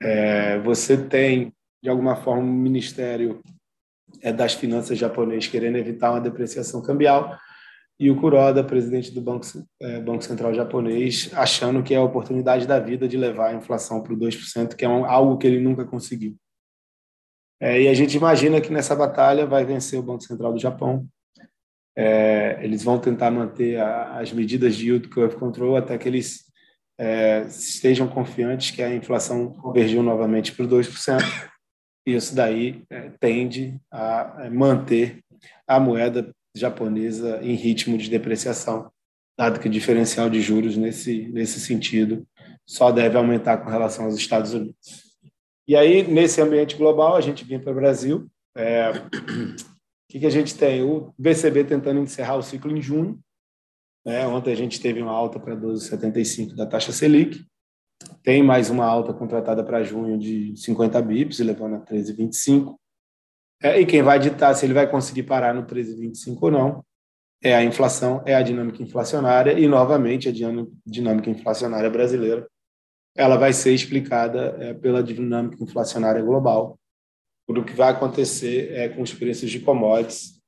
É, 0.03 0.59
você 0.59 0.97
tem, 0.97 1.53
de 1.83 1.89
alguma 1.89 2.17
forma, 2.17 2.43
um 2.43 2.53
ministério 2.53 3.41
é, 4.21 4.33
das 4.33 4.55
finanças 4.55 4.99
japonês 4.99 5.47
querendo 5.47 5.77
evitar 5.77 6.11
uma 6.11 6.21
depreciação 6.21 6.83
cambial 6.83 7.39
e 8.01 8.11
o 8.11 8.17
Kuroda, 8.17 8.63
presidente 8.63 9.11
do 9.11 9.21
Banco, 9.21 9.45
é, 9.81 10.01
Banco 10.01 10.23
Central 10.23 10.55
japonês, 10.55 11.31
achando 11.35 11.83
que 11.83 11.95
é 11.95 11.97
a 11.97 12.03
oportunidade 12.03 12.67
da 12.67 12.79
vida 12.79 13.09
de 13.09 13.17
levar 13.17 13.49
a 13.49 13.55
inflação 13.55 14.01
para 14.01 14.13
o 14.13 14.17
2%, 14.17 14.77
que 14.77 14.85
é 14.85 14.89
um, 14.89 15.05
algo 15.05 15.37
que 15.37 15.47
ele 15.47 15.61
nunca 15.61 15.85
conseguiu. 15.85 16.37
É, 17.61 17.83
e 17.83 17.89
a 17.89 17.95
gente 17.95 18.17
imagina 18.17 18.61
que 18.61 18.73
nessa 18.73 18.95
batalha 18.95 19.47
vai 19.47 19.65
vencer 19.65 19.99
o 19.99 20.03
Banco 20.03 20.23
Central 20.23 20.53
do 20.53 20.61
Japão, 20.61 21.09
é, 21.97 22.61
eles 22.63 22.85
vão 22.85 23.01
tentar 23.01 23.33
manter 23.33 23.81
a, 23.81 24.21
as 24.21 24.33
medidas 24.33 24.77
de 24.77 24.87
yield 24.87 25.09
curve 25.09 25.35
control 25.35 25.77
até 25.77 25.99
que 25.99 26.07
eles 26.07 26.45
é, 26.97 27.43
estejam 27.49 28.07
confiantes 28.07 28.71
que 28.71 28.81
a 28.81 28.95
inflação 28.95 29.53
convergiu 29.55 30.05
novamente 30.05 30.53
para 30.53 30.67
2%, 30.67 31.19
e 32.07 32.15
isso 32.15 32.35
daí 32.35 32.85
é, 32.89 33.11
tende 33.19 33.77
a 33.91 34.43
é, 34.45 34.51
manter 34.51 35.19
a 35.67 35.81
moeda 35.81 36.33
japonesa 36.59 37.41
em 37.43 37.55
ritmo 37.55 37.97
de 37.97 38.11
depreciação, 38.11 38.91
dado 39.37 39.61
que 39.61 39.69
o 39.69 39.71
diferencial 39.71 40.29
de 40.29 40.41
juros 40.41 40.77
nesse, 40.77 41.29
nesse 41.29 41.61
sentido 41.61 42.27
só 42.67 42.91
deve 42.91 43.17
aumentar 43.17 43.59
com 43.59 43.71
relação 43.71 44.05
aos 44.05 44.17
Estados 44.17 44.53
Unidos. 44.53 45.09
E 45.67 45.77
aí, 45.77 46.07
nesse 46.07 46.41
ambiente 46.41 46.77
global, 46.77 47.17
a 47.17 47.21
gente 47.21 47.45
vem 47.45 47.61
para 47.61 47.73
o 47.73 47.75
Brasil, 47.75 48.29
é, 48.57 48.91
o 48.91 50.11
que, 50.11 50.19
que 50.19 50.27
a 50.27 50.31
gente 50.31 50.57
tem? 50.57 50.83
O 50.83 51.15
BCB 51.17 51.65
tentando 51.65 52.01
encerrar 52.01 52.37
o 52.37 52.43
ciclo 52.43 52.77
em 52.77 52.83
junho. 52.83 53.21
Né? 54.05 54.27
Ontem 54.27 54.53
a 54.53 54.57
gente 54.57 54.81
teve 54.81 55.01
uma 55.01 55.13
alta 55.13 55.39
para 55.39 55.55
12,75 55.55 56.57
da 56.57 56.67
taxa 56.67 56.91
Selic. 56.91 57.45
Tem 58.23 58.43
mais 58.43 58.71
uma 58.71 58.85
alta 58.85 59.13
contratada 59.13 59.63
para 59.63 59.83
junho 59.85 60.19
de 60.19 60.57
50 60.57 61.01
bips, 61.03 61.39
levando 61.41 61.77
a 61.77 61.81
13,25. 61.81 62.75
É, 63.63 63.81
e 63.81 63.87
quem 63.87 64.03
vai 64.03 64.19
ditar 64.19 64.55
se 64.55 64.65
ele 64.65 64.75
vai 64.75 64.89
conseguir 64.89 65.25
parar 65.25 65.53
no 65.53 65.65
13,25 65.65 66.39
ou 66.43 66.51
não 66.51 66.85
é 67.43 67.55
a 67.55 67.63
inflação, 67.63 68.23
é 68.27 68.35
a 68.35 68.43
dinâmica 68.43 68.83
inflacionária 68.83 69.53
e, 69.53 69.67
novamente, 69.69 70.29
a 70.29 70.33
dinâmica 70.87 71.31
inflacionária 71.31 71.89
brasileira. 71.89 72.47
Ela 73.17 73.37
vai 73.37 73.53
ser 73.53 73.73
explicada 73.73 74.57
é, 74.61 74.75
pela 74.75 75.03
dinâmica 75.03 75.63
inflacionária 75.63 76.23
global, 76.23 76.79
por 77.47 77.59
o 77.59 77.65
que 77.65 77.75
vai 77.75 77.91
acontecer 77.91 78.73
é, 78.73 78.89
com 78.89 79.03
os 79.03 79.13
preços 79.15 79.51
de 79.51 79.61
commodities 79.61 80.39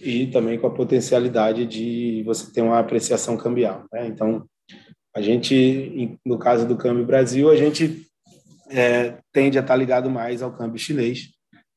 e 0.00 0.26
também 0.26 0.58
com 0.58 0.66
a 0.66 0.74
potencialidade 0.74 1.66
de 1.66 2.22
você 2.24 2.52
ter 2.52 2.62
uma 2.62 2.78
apreciação 2.78 3.36
cambial. 3.36 3.84
Né? 3.92 4.06
Então, 4.06 4.44
a 5.14 5.20
gente, 5.20 6.18
no 6.24 6.38
caso 6.38 6.66
do 6.66 6.76
câmbio 6.76 7.04
Brasil, 7.04 7.50
a 7.50 7.56
gente 7.56 8.06
é, 8.70 9.18
tende 9.32 9.58
a 9.58 9.60
estar 9.60 9.76
ligado 9.76 10.10
mais 10.10 10.42
ao 10.42 10.52
câmbio 10.52 10.78
chinês. 10.78 11.30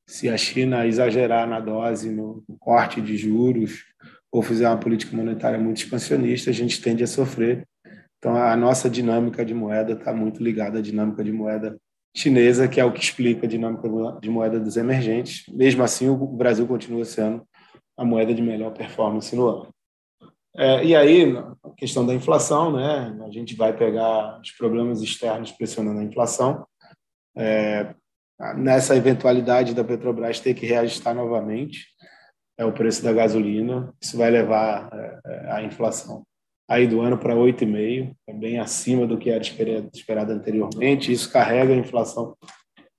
Se 0.07 0.29
a 0.29 0.38
China 0.38 0.86
exagerar 0.86 1.48
na 1.48 1.60
dose, 1.60 2.10
no, 2.10 2.43
corte 2.60 3.01
de 3.01 3.15
juros, 3.17 3.86
ou 4.31 4.41
fizer 4.41 4.67
uma 4.67 4.79
política 4.79 5.15
monetária 5.15 5.60
muito 5.60 5.77
expansionista, 5.77 6.50
a 6.50 6.53
gente 6.53 6.81
tende 6.81 7.03
a 7.03 7.07
sofrer. 7.07 7.67
Então, 8.17 8.36
a 8.36 8.55
nossa 8.55 8.89
dinâmica 8.89 9.45
de 9.45 9.53
moeda 9.53 9.93
está 9.93 10.13
muito 10.13 10.41
ligada 10.41 10.79
à 10.79 10.81
dinâmica 10.81 11.24
de 11.24 11.31
moeda 11.31 11.77
chinesa, 12.15 12.67
que 12.67 12.79
é 12.79 12.86
o 12.86 12.91
que 12.91 13.01
explica 13.01 13.45
a 13.45 13.50
dinâmica 13.50 13.88
de 14.22 14.29
moeda 14.29 14.60
dos 14.60 14.77
emergentes. 14.77 15.45
Mesmo 15.53 15.83
assim, 15.83 16.10
o 16.10 16.15
Brasil 16.15 16.65
continua 16.67 17.05
sendo 17.05 17.45
a 17.98 18.05
moeda 18.05 18.33
de 18.33 18.41
melhor 18.41 18.72
performance 18.72 19.36
no 19.36 19.48
ano. 19.48 19.74
É, 20.55 20.86
e 20.86 20.95
aí, 20.95 21.36
a 21.36 21.69
questão 21.75 22.05
da 22.05 22.13
inflação, 22.13 22.72
né? 22.72 23.17
A 23.25 23.31
gente 23.31 23.55
vai 23.55 23.75
pegar 23.75 24.39
os 24.39 24.51
problemas 24.51 25.01
externos 25.01 25.51
pressionando 25.51 26.00
a 26.00 26.03
inflação. 26.03 26.65
É, 27.36 27.95
nessa 28.55 28.95
eventualidade 28.95 29.73
da 29.73 29.83
Petrobras 29.83 30.39
ter 30.39 30.53
que 30.53 30.65
reajustar 30.65 31.15
novamente 31.15 31.87
é 32.57 32.65
o 32.65 32.71
preço 32.71 33.03
da 33.03 33.11
gasolina, 33.11 33.93
isso 34.01 34.17
vai 34.17 34.29
levar 34.29 34.89
é, 34.93 35.51
a 35.51 35.63
inflação 35.63 36.23
aí 36.69 36.87
do 36.87 37.01
ano 37.01 37.17
para 37.17 37.35
8,5, 37.35 38.15
é 38.27 38.33
bem 38.33 38.59
acima 38.59 39.05
do 39.05 39.17
que 39.17 39.29
era 39.29 39.43
esperado 39.93 40.31
anteriormente. 40.31 41.11
Isso 41.11 41.31
carrega 41.31 41.73
a 41.73 41.77
inflação 41.77 42.35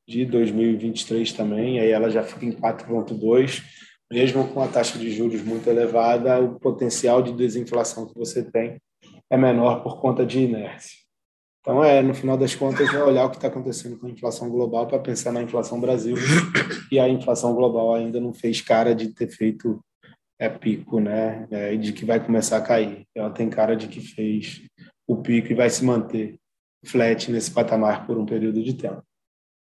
de 0.06 0.24
2023 0.26 1.32
também, 1.32 1.80
aí 1.80 1.90
ela 1.90 2.10
já 2.10 2.22
fica 2.22 2.44
em 2.44 2.52
4,2. 2.52 3.62
Mesmo 4.12 4.46
com 4.48 4.60
a 4.60 4.68
taxa 4.68 4.98
de 4.98 5.10
juros 5.10 5.42
muito 5.42 5.68
elevada, 5.68 6.38
o 6.38 6.60
potencial 6.60 7.22
de 7.22 7.32
desinflação 7.32 8.06
que 8.06 8.14
você 8.16 8.48
tem 8.48 8.80
é 9.30 9.36
menor 9.36 9.82
por 9.82 10.00
conta 10.00 10.24
de 10.24 10.40
inércia. 10.40 11.03
Então, 11.64 11.82
é, 11.82 12.02
no 12.02 12.12
final 12.12 12.36
das 12.36 12.54
contas, 12.54 12.92
é 12.92 13.02
olhar 13.02 13.24
o 13.24 13.30
que 13.30 13.36
está 13.36 13.48
acontecendo 13.48 13.98
com 13.98 14.06
a 14.06 14.10
inflação 14.10 14.50
global 14.50 14.86
para 14.86 14.98
pensar 14.98 15.32
na 15.32 15.42
inflação 15.42 15.80
Brasil. 15.80 16.14
E 16.92 17.00
a 17.00 17.08
inflação 17.08 17.54
global 17.54 17.94
ainda 17.94 18.20
não 18.20 18.34
fez 18.34 18.60
cara 18.60 18.94
de 18.94 19.08
ter 19.08 19.28
feito 19.28 19.80
é 20.38 20.46
pico, 20.46 21.00
né? 21.00 21.48
É, 21.50 21.74
de 21.74 21.94
que 21.94 22.04
vai 22.04 22.22
começar 22.22 22.58
a 22.58 22.60
cair. 22.60 23.06
Ela 23.14 23.30
tem 23.30 23.48
cara 23.48 23.74
de 23.74 23.88
que 23.88 24.00
fez 24.00 24.62
o 25.08 25.16
pico 25.16 25.52
e 25.52 25.54
vai 25.54 25.70
se 25.70 25.82
manter 25.82 26.38
flat 26.84 27.32
nesse 27.32 27.50
patamar 27.50 28.06
por 28.06 28.18
um 28.18 28.26
período 28.26 28.62
de 28.62 28.74
tempo. 28.74 29.02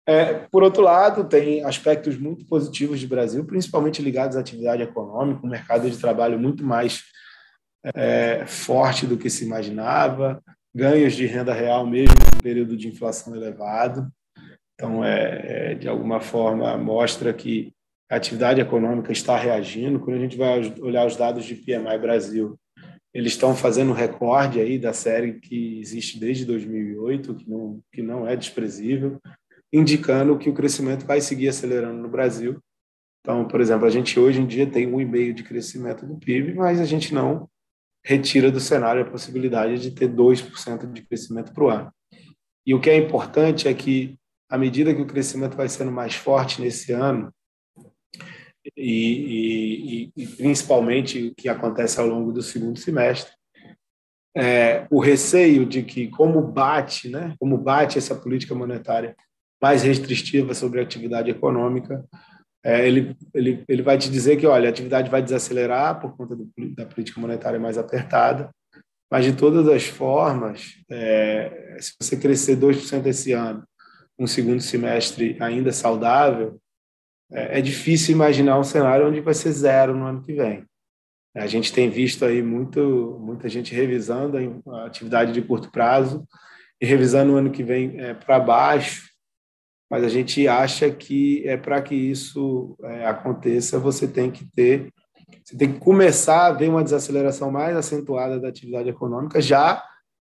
É, 0.07 0.35
por 0.35 0.63
outro 0.63 0.83
lado, 0.83 1.25
tem 1.25 1.65
aspectos 1.65 2.19
muito 2.19 2.47
positivos 2.47 3.01
de 3.01 3.07
Brasil, 3.07 3.47
principalmente 3.47 4.03
ligados 4.03 4.37
à 4.37 4.41
atividade 4.41 4.83
econômica, 4.83 5.47
um 5.47 5.51
mercado 5.51 5.91
de 5.91 5.97
trabalho 5.97 6.39
muito 6.39 6.63
mais 6.63 7.03
é, 7.95 8.45
forte 8.47 9.07
do 9.07 9.17
que 9.17 9.31
se 9.31 9.45
imaginava, 9.45 10.43
ganhos 10.75 11.15
de 11.15 11.27
renda 11.27 11.53
real 11.53 11.87
mesmo 11.87 12.15
em 12.15 12.37
um 12.39 12.43
período 12.43 12.77
de 12.77 12.89
inflação 12.89 13.35
elevado. 13.35 14.11
Então, 14.75 15.05
é, 15.05 15.73
é 15.73 15.75
de 15.75 15.89
alguma 15.89 16.21
forma, 16.21 16.77
mostra 16.77 17.33
que 17.33 17.73
a 18.11 18.17
atividade 18.17 18.61
econômica 18.61 19.13
está 19.13 19.37
reagindo. 19.37 20.01
Quando 20.01 20.17
a 20.17 20.21
gente 20.21 20.37
vai 20.37 20.61
olhar 20.81 21.07
os 21.07 21.17
dados 21.17 21.45
de 21.45 21.55
PMI 21.55 21.99
Brasil, 22.01 22.59
eles 23.13 23.33
estão 23.33 23.55
fazendo 23.55 23.93
recorde 23.93 24.61
aí 24.61 24.79
da 24.79 24.93
série 24.93 25.41
que 25.41 25.81
existe 25.81 26.19
desde 26.19 26.45
2008, 26.45 27.35
que 27.35 27.51
não, 27.51 27.81
que 27.93 28.03
não 28.03 28.27
é 28.27 28.37
desprezível, 28.37 29.21
indicando 29.73 30.39
que 30.39 30.49
o 30.49 30.55
crescimento 30.55 31.05
vai 31.05 31.21
seguir 31.21 31.49
acelerando 31.49 32.01
no 32.01 32.09
Brasil. 32.09 32.63
Então, 33.21 33.47
por 33.47 33.61
exemplo, 33.61 33.87
a 33.87 33.91
gente 33.91 34.19
hoje 34.19 34.41
em 34.41 34.47
dia 34.47 34.67
tem 34.67 34.87
um 34.87 35.01
e 35.01 35.05
meio 35.05 35.35
de 35.35 35.43
crescimento 35.43 36.07
do 36.07 36.17
PIB, 36.17 36.55
mas 36.55 36.81
a 36.81 36.85
gente 36.85 37.13
não 37.13 37.49
retira 38.09 38.51
do 38.51 38.59
cenário 38.59 39.03
a 39.03 39.11
possibilidade 39.11 39.79
de 39.79 39.91
ter 39.91 40.09
2% 40.09 40.91
de 40.91 41.03
crescimento 41.03 41.53
para 41.53 41.63
o 41.63 41.69
ano. 41.69 41.93
E 42.67 42.75
o 42.75 42.81
que 42.81 42.89
é 42.89 42.97
importante 42.97 43.69
é 43.69 43.75
que, 43.75 44.17
à 44.49 44.57
medida 44.57 44.95
que 44.95 45.03
o 45.03 45.07
crescimento 45.07 45.55
vai 45.55 45.69
sendo 45.69 45.93
mais 45.93 46.15
forte 46.15 46.63
nesse 46.63 46.91
ano, 46.91 47.31
e, 48.75 50.11
e, 50.17 50.23
e 50.23 50.27
principalmente 50.27 51.29
o 51.29 51.35
que 51.35 51.51
acontece 51.51 52.01
ao 52.01 52.07
longo 52.07 52.33
do 52.33 52.41
segundo 52.41 52.79
semestre, 52.79 53.31
é, 54.35 54.87
o 54.91 55.01
receio 55.01 55.67
de 55.67 55.83
que, 55.83 56.09
como 56.09 56.41
bate, 56.41 57.11
né, 57.11 57.35
como 57.39 57.59
bate 57.59 57.99
essa 57.99 58.15
política 58.15 58.55
monetária 58.55 59.15
mais 59.61 59.83
restritiva 59.83 60.55
sobre 60.55 60.81
a 60.81 60.83
atividade 60.83 61.31
econômica, 61.31 62.03
é, 62.65 62.87
ele, 62.87 63.17
ele, 63.33 63.65
ele 63.69 63.83
vai 63.83 63.97
te 63.97 64.11
dizer 64.11 64.37
que, 64.37 64.47
olha, 64.47 64.69
a 64.69 64.71
atividade 64.71 65.11
vai 65.11 65.23
desacelerar 65.23 66.01
por 66.01 66.17
conta 66.17 66.35
do, 66.35 66.49
da 66.75 66.87
política 66.87 67.21
monetária 67.21 67.59
mais 67.59 67.79
apertada, 67.79 68.51
mas, 69.11 69.25
de 69.25 69.33
todas 69.33 69.67
as 69.69 69.85
formas, 69.85 70.75
é, 70.91 71.77
se 71.81 71.95
você 71.99 72.17
crescer 72.17 72.57
2% 72.57 73.07
esse 73.07 73.33
ano, 73.33 73.65
um 74.19 74.27
segundo 74.27 74.61
semestre 74.61 75.37
ainda 75.41 75.73
saudável, 75.73 76.61
é, 77.33 77.59
é 77.59 77.63
difícil 77.63 78.15
imaginar 78.15 78.59
um 78.59 78.65
cenário 78.65 79.09
onde 79.09 79.21
vai 79.21 79.33
ser 79.33 79.53
zero 79.53 79.97
no 79.97 80.05
ano 80.05 80.23
que 80.23 80.35
vem. 80.35 80.65
A 81.35 81.47
gente 81.47 81.73
tem 81.73 81.89
visto 81.89 82.25
aí 82.25 82.43
muito, 82.43 83.19
muita 83.21 83.49
gente 83.49 83.75
revisando 83.75 84.37
a 84.67 84.87
atividade 84.87 85.33
de 85.33 85.41
curto 85.41 85.71
prazo 85.71 86.27
e 86.81 86.85
revisando 86.85 87.33
o 87.33 87.37
ano 87.37 87.51
que 87.51 87.63
vem 87.63 88.01
é, 88.01 88.13
para 88.13 88.41
baixo, 88.41 89.08
mas 89.91 90.05
a 90.05 90.09
gente 90.09 90.47
acha 90.47 90.91
que 90.91 91.47
é 91.49 91.57
para 91.57 91.81
que 91.81 91.95
isso 91.95 92.77
é, 92.83 93.07
aconteça, 93.07 93.79
você 93.79 94.07
tem 94.07 94.31
que 94.31 94.45
ter, 94.55 94.93
você 95.45 95.57
tem 95.57 95.73
que 95.73 95.79
começar 95.79 96.47
a 96.47 96.53
ver 96.53 96.69
uma 96.69 96.85
desaceleração 96.85 97.51
mais 97.51 97.77
acentuada 97.77 98.39
da 98.39 98.49
atividade 98.49 98.89
econômica 98.89 99.41
já 99.41 99.83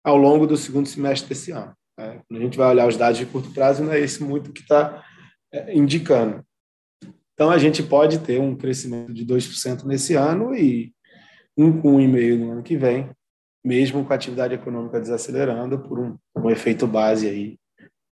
ao 0.04 0.18
longo 0.18 0.48
do 0.48 0.56
segundo 0.56 0.88
semestre 0.88 1.30
desse 1.30 1.52
ano. 1.52 1.74
Né? 1.98 2.22
Quando 2.28 2.40
a 2.40 2.44
gente 2.44 2.58
vai 2.58 2.70
olhar 2.70 2.88
os 2.88 2.96
dados 2.96 3.18
de 3.18 3.26
curto 3.26 3.52
prazo, 3.52 3.84
não 3.84 3.92
é 3.92 4.00
isso 4.00 4.26
muito 4.26 4.54
que 4.54 4.62
está 4.62 5.04
é, 5.54 5.76
indicando. 5.76 6.44
Então, 7.34 7.50
a 7.50 7.58
gente 7.58 7.82
pode 7.84 8.20
ter 8.20 8.40
um 8.40 8.56
crescimento 8.56 9.14
de 9.14 9.26
2% 9.26 9.86
nesse 9.86 10.14
ano 10.14 10.54
e 10.54 10.94
1,5% 11.58 12.38
no 12.38 12.52
ano 12.52 12.64
que 12.64 12.76
vem, 12.76 13.10
mesmo 13.64 14.04
com 14.04 14.12
a 14.12 14.16
atividade 14.16 14.54
econômica 14.54 15.00
desacelerando 15.00 15.80
por 15.80 16.00
um, 16.00 16.18
um 16.36 16.50
efeito 16.50 16.86
base 16.88 17.28
aí. 17.28 17.58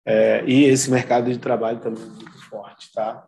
É, 0.08 0.44
e 0.46 0.64
esse 0.64 0.90
mercado 0.90 1.32
de 1.32 1.38
trabalho 1.38 1.80
também 1.80 2.02
é 2.02 2.06
muito 2.06 2.50
forte, 2.50 2.92
tá? 2.94 3.28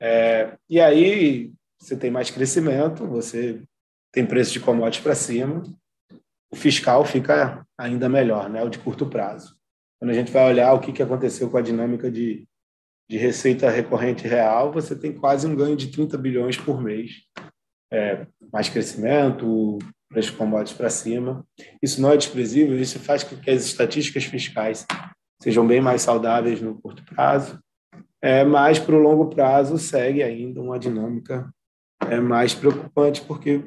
É, 0.00 0.56
e 0.68 0.80
aí 0.80 1.52
você 1.78 1.96
tem 1.96 2.10
mais 2.10 2.30
crescimento, 2.30 3.06
você 3.06 3.62
tem 4.12 4.26
preço 4.26 4.52
de 4.52 4.60
commodities 4.60 5.02
para 5.02 5.14
cima, 5.14 5.62
o 6.50 6.56
fiscal 6.56 7.04
fica 7.04 7.64
ainda 7.78 8.08
melhor, 8.08 8.50
né? 8.50 8.62
O 8.64 8.68
de 8.68 8.78
curto 8.78 9.06
prazo. 9.06 9.56
Quando 10.00 10.10
a 10.10 10.14
gente 10.14 10.32
vai 10.32 10.48
olhar 10.48 10.72
o 10.72 10.80
que, 10.80 10.92
que 10.92 11.02
aconteceu 11.02 11.48
com 11.48 11.56
a 11.56 11.62
dinâmica 11.62 12.10
de 12.10 12.46
de 13.12 13.18
receita 13.18 13.68
recorrente 13.68 14.26
real, 14.26 14.72
você 14.72 14.96
tem 14.96 15.12
quase 15.12 15.46
um 15.46 15.54
ganho 15.54 15.76
de 15.76 15.88
30 15.88 16.16
bilhões 16.16 16.56
por 16.56 16.80
mês. 16.80 17.10
É, 17.92 18.26
mais 18.50 18.70
crescimento, 18.70 19.78
preço 20.08 20.30
de 20.30 20.36
commodities 20.38 20.74
para 20.74 20.88
cima. 20.88 21.46
Isso 21.82 22.00
não 22.00 22.10
é 22.10 22.16
desprezível, 22.16 22.74
isso 22.80 22.98
faz 22.98 23.22
com 23.22 23.36
que 23.36 23.50
as 23.50 23.66
estatísticas 23.66 24.24
fiscais 24.24 24.86
sejam 25.42 25.66
bem 25.66 25.80
mais 25.80 26.02
saudáveis 26.02 26.62
no 26.62 26.80
curto 26.80 27.04
prazo, 27.04 27.58
é, 28.20 28.44
mas 28.44 28.78
para 28.78 28.94
o 28.94 29.02
longo 29.02 29.26
prazo 29.26 29.76
segue 29.76 30.22
ainda 30.22 30.60
uma 30.60 30.78
dinâmica 30.78 31.52
é, 32.08 32.20
mais 32.20 32.54
preocupante, 32.54 33.20
porque 33.22 33.64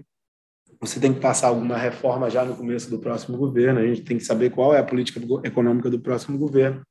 você 0.80 1.02
tem 1.02 1.14
que 1.14 1.20
passar 1.20 1.50
alguma 1.50 1.76
reforma 1.76 2.30
já 2.30 2.46
no 2.46 2.56
começo 2.56 2.90
do 2.90 3.00
próximo 3.00 3.38
governo, 3.38 3.82
a 3.82 3.86
gente 3.86 4.04
tem 4.04 4.18
que 4.18 4.24
saber 4.24 4.52
qual 4.52 4.74
é 4.74 4.80
a 4.80 4.84
política 4.84 5.20
econômica 5.44 5.90
do 5.90 6.00
próximo 6.00 6.38
governo, 6.38 6.82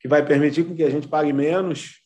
que 0.00 0.08
vai 0.08 0.24
permitir 0.24 0.64
que 0.64 0.82
a 0.82 0.90
gente 0.90 1.08
pague 1.08 1.32
menos 1.32 2.00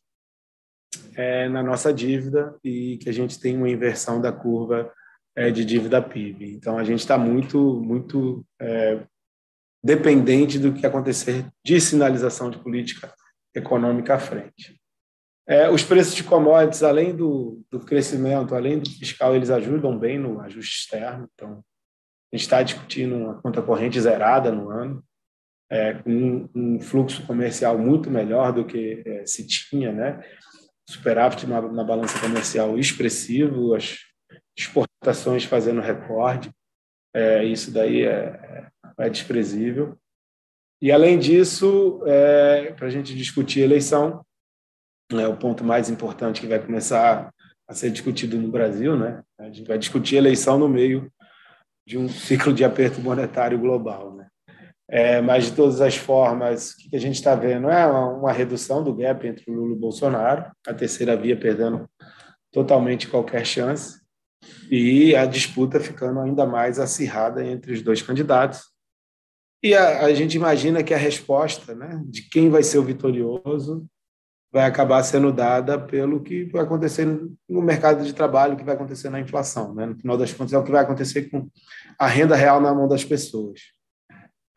é, 1.15 1.49
na 1.49 1.63
nossa 1.63 1.93
dívida 1.93 2.57
e 2.65 2.99
que 2.99 3.09
a 3.09 3.13
gente 3.13 3.39
tenha 3.39 3.57
uma 3.57 3.71
inversão 3.71 4.21
da 4.21 4.33
curva 4.33 4.93
é, 5.37 5.49
de 5.51 5.65
dívida 5.65 6.03
PIB. 6.03 6.55
Então, 6.55 6.77
a 6.77 6.83
gente 6.83 7.01
está 7.01 7.17
muito, 7.17 7.81
muito 7.81 8.45
é, 8.61 9.01
dependente 9.87 10.59
do 10.59 10.73
que 10.73 10.85
acontecer 10.85 11.47
de 11.65 11.81
sinalização 11.81 12.51
de 12.51 12.59
política 12.59 13.15
econômica 13.55 14.17
à 14.17 14.19
frente. 14.19 14.81
É, 15.49 15.71
os 15.71 15.85
preços 15.85 16.13
de 16.13 16.25
commodities, 16.25 16.83
além 16.83 17.15
do, 17.15 17.65
do 17.71 17.79
crescimento, 17.79 18.57
além 18.57 18.81
do 18.81 18.91
fiscal, 18.91 19.37
eles 19.37 19.49
ajudam 19.49 19.97
bem 19.97 20.19
no 20.19 20.41
ajuste 20.41 20.81
externo. 20.81 21.29
Então, 21.33 21.63
a 22.33 22.37
gente 22.37 22.45
está 22.45 22.61
discutindo 22.65 23.15
uma 23.15 23.41
conta 23.41 23.63
corrente 23.63 24.01
zerada 24.01 24.51
no 24.51 24.71
ano 24.71 25.05
é, 25.71 25.95
com 25.95 26.51
um, 26.53 26.81
fluxo 26.81 27.25
comercial 27.25 27.79
muito 27.79 28.11
melhor 28.11 28.53
do 28.53 28.65
que 28.65 29.05
é, 29.07 29.25
se 29.25 29.47
tinha, 29.47 29.93
né? 29.93 30.21
superávit 30.89 31.47
na, 31.47 31.63
na 31.63 31.85
balança 31.85 32.19
comercial 32.21 32.77
expressivo, 32.77 33.75
as 33.75 33.99
exportações 34.59 35.45
fazendo 35.45 35.81
recorde, 35.81 36.51
é, 37.15 37.45
isso 37.45 37.71
daí 37.73 38.03
é, 38.05 38.69
é 38.99 39.09
desprezível. 39.11 39.97
E, 40.81 40.93
além 40.93 41.19
disso, 41.19 42.03
é, 42.07 42.73
para 42.73 42.87
a 42.87 42.91
gente 42.91 43.15
discutir 43.15 43.61
eleição, 43.61 44.25
é 45.13 45.27
o 45.27 45.37
ponto 45.37 45.65
mais 45.65 45.89
importante 45.89 46.41
que 46.41 46.47
vai 46.47 46.59
começar 46.59 47.33
a 47.69 47.75
ser 47.75 47.91
discutido 47.91 48.39
no 48.39 48.49
Brasil, 48.49 48.97
né? 48.97 49.23
A 49.39 49.45
gente 49.45 49.65
vai 49.65 49.79
discutir 49.79 50.17
eleição 50.17 50.59
no 50.59 50.69
meio 50.69 51.11
de 51.87 51.97
um 51.97 52.09
ciclo 52.09 52.53
de 52.53 52.65
aperto 52.65 53.01
monetário 53.01 53.59
global, 53.59 54.15
né? 54.15 54.27
É, 54.89 55.21
mas, 55.21 55.47
de 55.47 55.53
todas 55.53 55.81
as 55.81 55.97
formas, 55.97 56.73
o 56.73 56.91
que 56.91 56.97
a 56.97 57.01
gente 57.01 57.17
está 57.17 57.35
vendo 57.35 57.69
é 57.69 57.87
uma 57.87 58.33
redução 58.33 58.85
do 58.85 58.95
gap 58.95 59.27
entre 59.27 59.51
Lula 59.51 59.75
e 59.75 59.79
Bolsonaro, 59.79 60.51
a 60.67 60.75
terceira 60.75 61.17
via 61.17 61.37
perdendo 61.37 61.89
totalmente 62.53 63.09
qualquer 63.09 63.45
chance, 63.45 64.01
e 64.71 65.15
a 65.17 65.27
disputa 65.27 65.81
ficando 65.81 66.21
ainda 66.21 66.47
mais 66.47 66.79
acirrada 66.79 67.45
entre 67.45 67.73
os 67.73 67.83
dois 67.83 68.01
candidatos. 68.01 68.76
E 69.63 69.75
a, 69.75 70.05
a 70.05 70.15
gente 70.15 70.35
imagina 70.37 70.83
que 70.83 70.95
a 70.95 70.99
resposta 70.99 71.75
né, 71.75 72.01
de 72.07 72.23
quem 72.29 72.51
vai 72.51 72.63
ser 72.63 72.79
o 72.79 72.85
vitorioso 72.85 73.87
vai 74.53 74.65
acabar 74.65 75.03
sendo 75.03 75.33
dada 75.33 75.79
pelo 75.79 76.23
que 76.23 76.45
vai 76.45 76.63
acontecer 76.63 77.05
no 77.49 77.63
mercado 77.63 78.05
de 78.05 78.15
trabalho, 78.15 78.55
o 78.55 78.57
que 78.57 78.65
vai 78.65 78.75
acontecer 78.75 79.11
na 79.11 79.21
inflação. 79.21 79.75
Né? 79.75 79.87
No 79.87 79.97
final 79.97 80.17
das 80.17 80.33
contas, 80.33 80.53
é 80.53 80.59
o 80.59 80.65
que 80.65 80.71
vai 80.71 80.83
acontecer 80.83 81.29
com 81.31 81.49
a 81.99 82.07
renda 82.07 82.37
real 82.37 82.61
na 82.61 82.73
mão 82.75 82.89
das 82.89 83.05
pessoas 83.05 83.77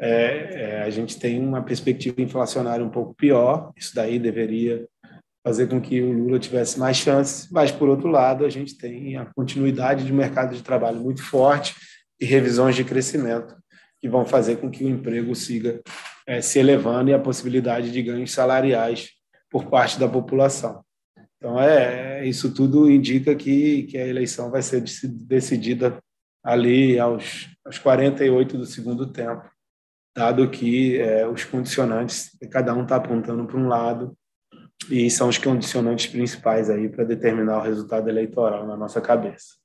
é, 0.02 0.78
é, 0.80 0.84
a 0.84 0.90
gente 0.90 1.20
tem 1.20 1.46
uma 1.46 1.62
perspectiva 1.62 2.22
inflacionária 2.22 2.86
um 2.86 2.90
pouco 2.90 3.14
pior. 3.14 3.74
Isso 3.76 3.94
daí 3.94 4.18
deveria 4.18 4.88
fazer 5.46 5.68
com 5.68 5.82
que 5.82 6.02
o 6.02 6.12
Lula 6.12 6.40
tivesse 6.40 6.80
mais 6.80 6.98
chances, 6.98 7.50
mas, 7.52 7.72
por 7.72 7.90
outro 7.90 8.08
lado, 8.08 8.46
a 8.46 8.50
gente 8.50 8.78
tem 8.78 9.18
a 9.18 9.26
continuidade 9.26 10.06
de 10.06 10.14
mercado 10.14 10.56
de 10.56 10.64
trabalho 10.64 11.00
muito 11.00 11.22
forte 11.24 11.76
e 12.20 12.26
revisões 12.26 12.76
de 12.76 12.84
crescimento 12.84 13.56
que 14.00 14.10
vão 14.10 14.26
fazer 14.26 14.58
com 14.58 14.70
que 14.70 14.84
o 14.84 14.90
emprego 14.90 15.36
siga 15.36 15.82
é, 16.26 16.42
se 16.42 16.60
elevando 16.60 17.10
e 17.10 17.14
a 17.14 17.20
possibilidade 17.20 17.92
de 17.92 18.02
ganhos 18.02 18.32
salariais 18.32 19.10
por 19.50 19.66
parte 19.66 20.00
da 20.00 20.08
população. 20.08 20.84
Então, 21.38 21.60
é, 21.60 22.26
isso 22.26 22.54
tudo 22.54 22.90
indica 22.90 23.36
que, 23.36 23.84
que 23.84 23.98
a 23.98 24.08
eleição 24.08 24.52
vai 24.52 24.62
ser 24.62 24.84
decidida 25.28 25.98
ali 26.44 27.00
aos, 27.00 27.50
aos 27.66 27.78
48 27.78 28.58
do 28.58 28.66
segundo 28.66 29.08
tempo 29.12 29.50
dado 30.16 30.50
que 30.50 31.00
é, 31.00 31.26
os 31.28 31.46
condicionantes, 31.46 32.32
cada 32.52 32.74
um 32.74 32.84
está 32.84 32.98
apontando 32.98 33.46
para 33.46 33.58
um 33.58 33.68
lado, 33.68 34.18
e 34.90 35.10
são 35.10 35.30
os 35.30 35.38
condicionantes 35.38 36.08
principais 36.08 36.70
aí 36.70 36.90
para 36.90 37.04
determinar 37.04 37.60
o 37.60 37.64
resultado 37.64 38.10
eleitoral 38.10 38.66
na 38.66 38.76
nossa 38.76 39.00
cabeça. 39.00 39.56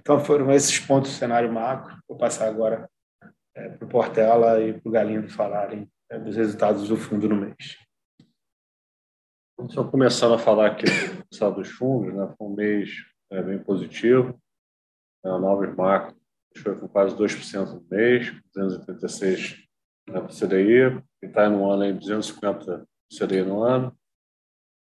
Então 0.00 0.18
foram 0.20 0.50
esses 0.52 0.78
pontos 0.78 1.12
do 1.12 1.16
cenário 1.16 1.52
macro. 1.52 1.96
Vou 2.08 2.16
passar 2.16 2.48
agora 2.48 2.88
é, 3.54 3.68
para 3.68 3.84
o 3.84 3.88
Portela 3.88 4.60
e 4.60 4.78
para 4.78 4.88
o 4.88 4.92
Galindo 4.92 5.28
falarem 5.28 5.88
é, 6.10 6.18
dos 6.18 6.36
resultados 6.36 6.88
do 6.88 6.96
fundo 6.96 7.28
no 7.28 7.36
mês. 7.36 7.78
Só 9.70 9.88
começando 9.88 10.34
a 10.34 10.38
falar 10.38 10.66
aqui 10.66 10.86
do 10.86 11.50
dos 11.52 11.70
fundos, 11.70 12.12
né? 12.12 12.34
foi 12.36 12.46
um 12.46 12.54
mês 12.54 12.90
é, 13.30 13.42
bem 13.42 13.58
positivo. 13.58 14.38
É, 15.24 15.28
a 15.28 15.38
Novos 15.38 15.74
Macro 15.74 16.16
fechou 16.52 16.76
com 16.76 16.88
quase 16.88 17.16
2% 17.16 17.72
no 17.72 17.86
mês, 17.90 18.32
286 18.54 19.56
né, 20.08 20.20
para 20.20 20.28
CDI, 20.28 21.02
que 21.20 21.26
está 21.26 21.48
no 21.48 21.70
ano 21.70 21.84
em 21.84 21.96
250 21.96 22.86
CDI 23.08 23.42
no 23.42 23.62
ano. 23.62 23.96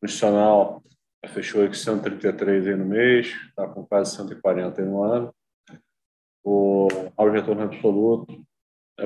O 0.02 0.06
institucional 0.06 0.84
fechou 1.28 1.62
aí 1.62 1.68
com 1.68 1.74
133 1.74 2.68
aí 2.68 2.76
no 2.76 2.86
mês, 2.86 3.28
está 3.50 3.68
com 3.68 3.86
quase 3.86 4.16
140 4.16 4.82
aí 4.82 4.88
no 4.88 5.04
ano. 5.04 5.36
o 6.44 6.88
ao 7.18 7.30
retorno 7.30 7.64
absoluto 7.64 8.48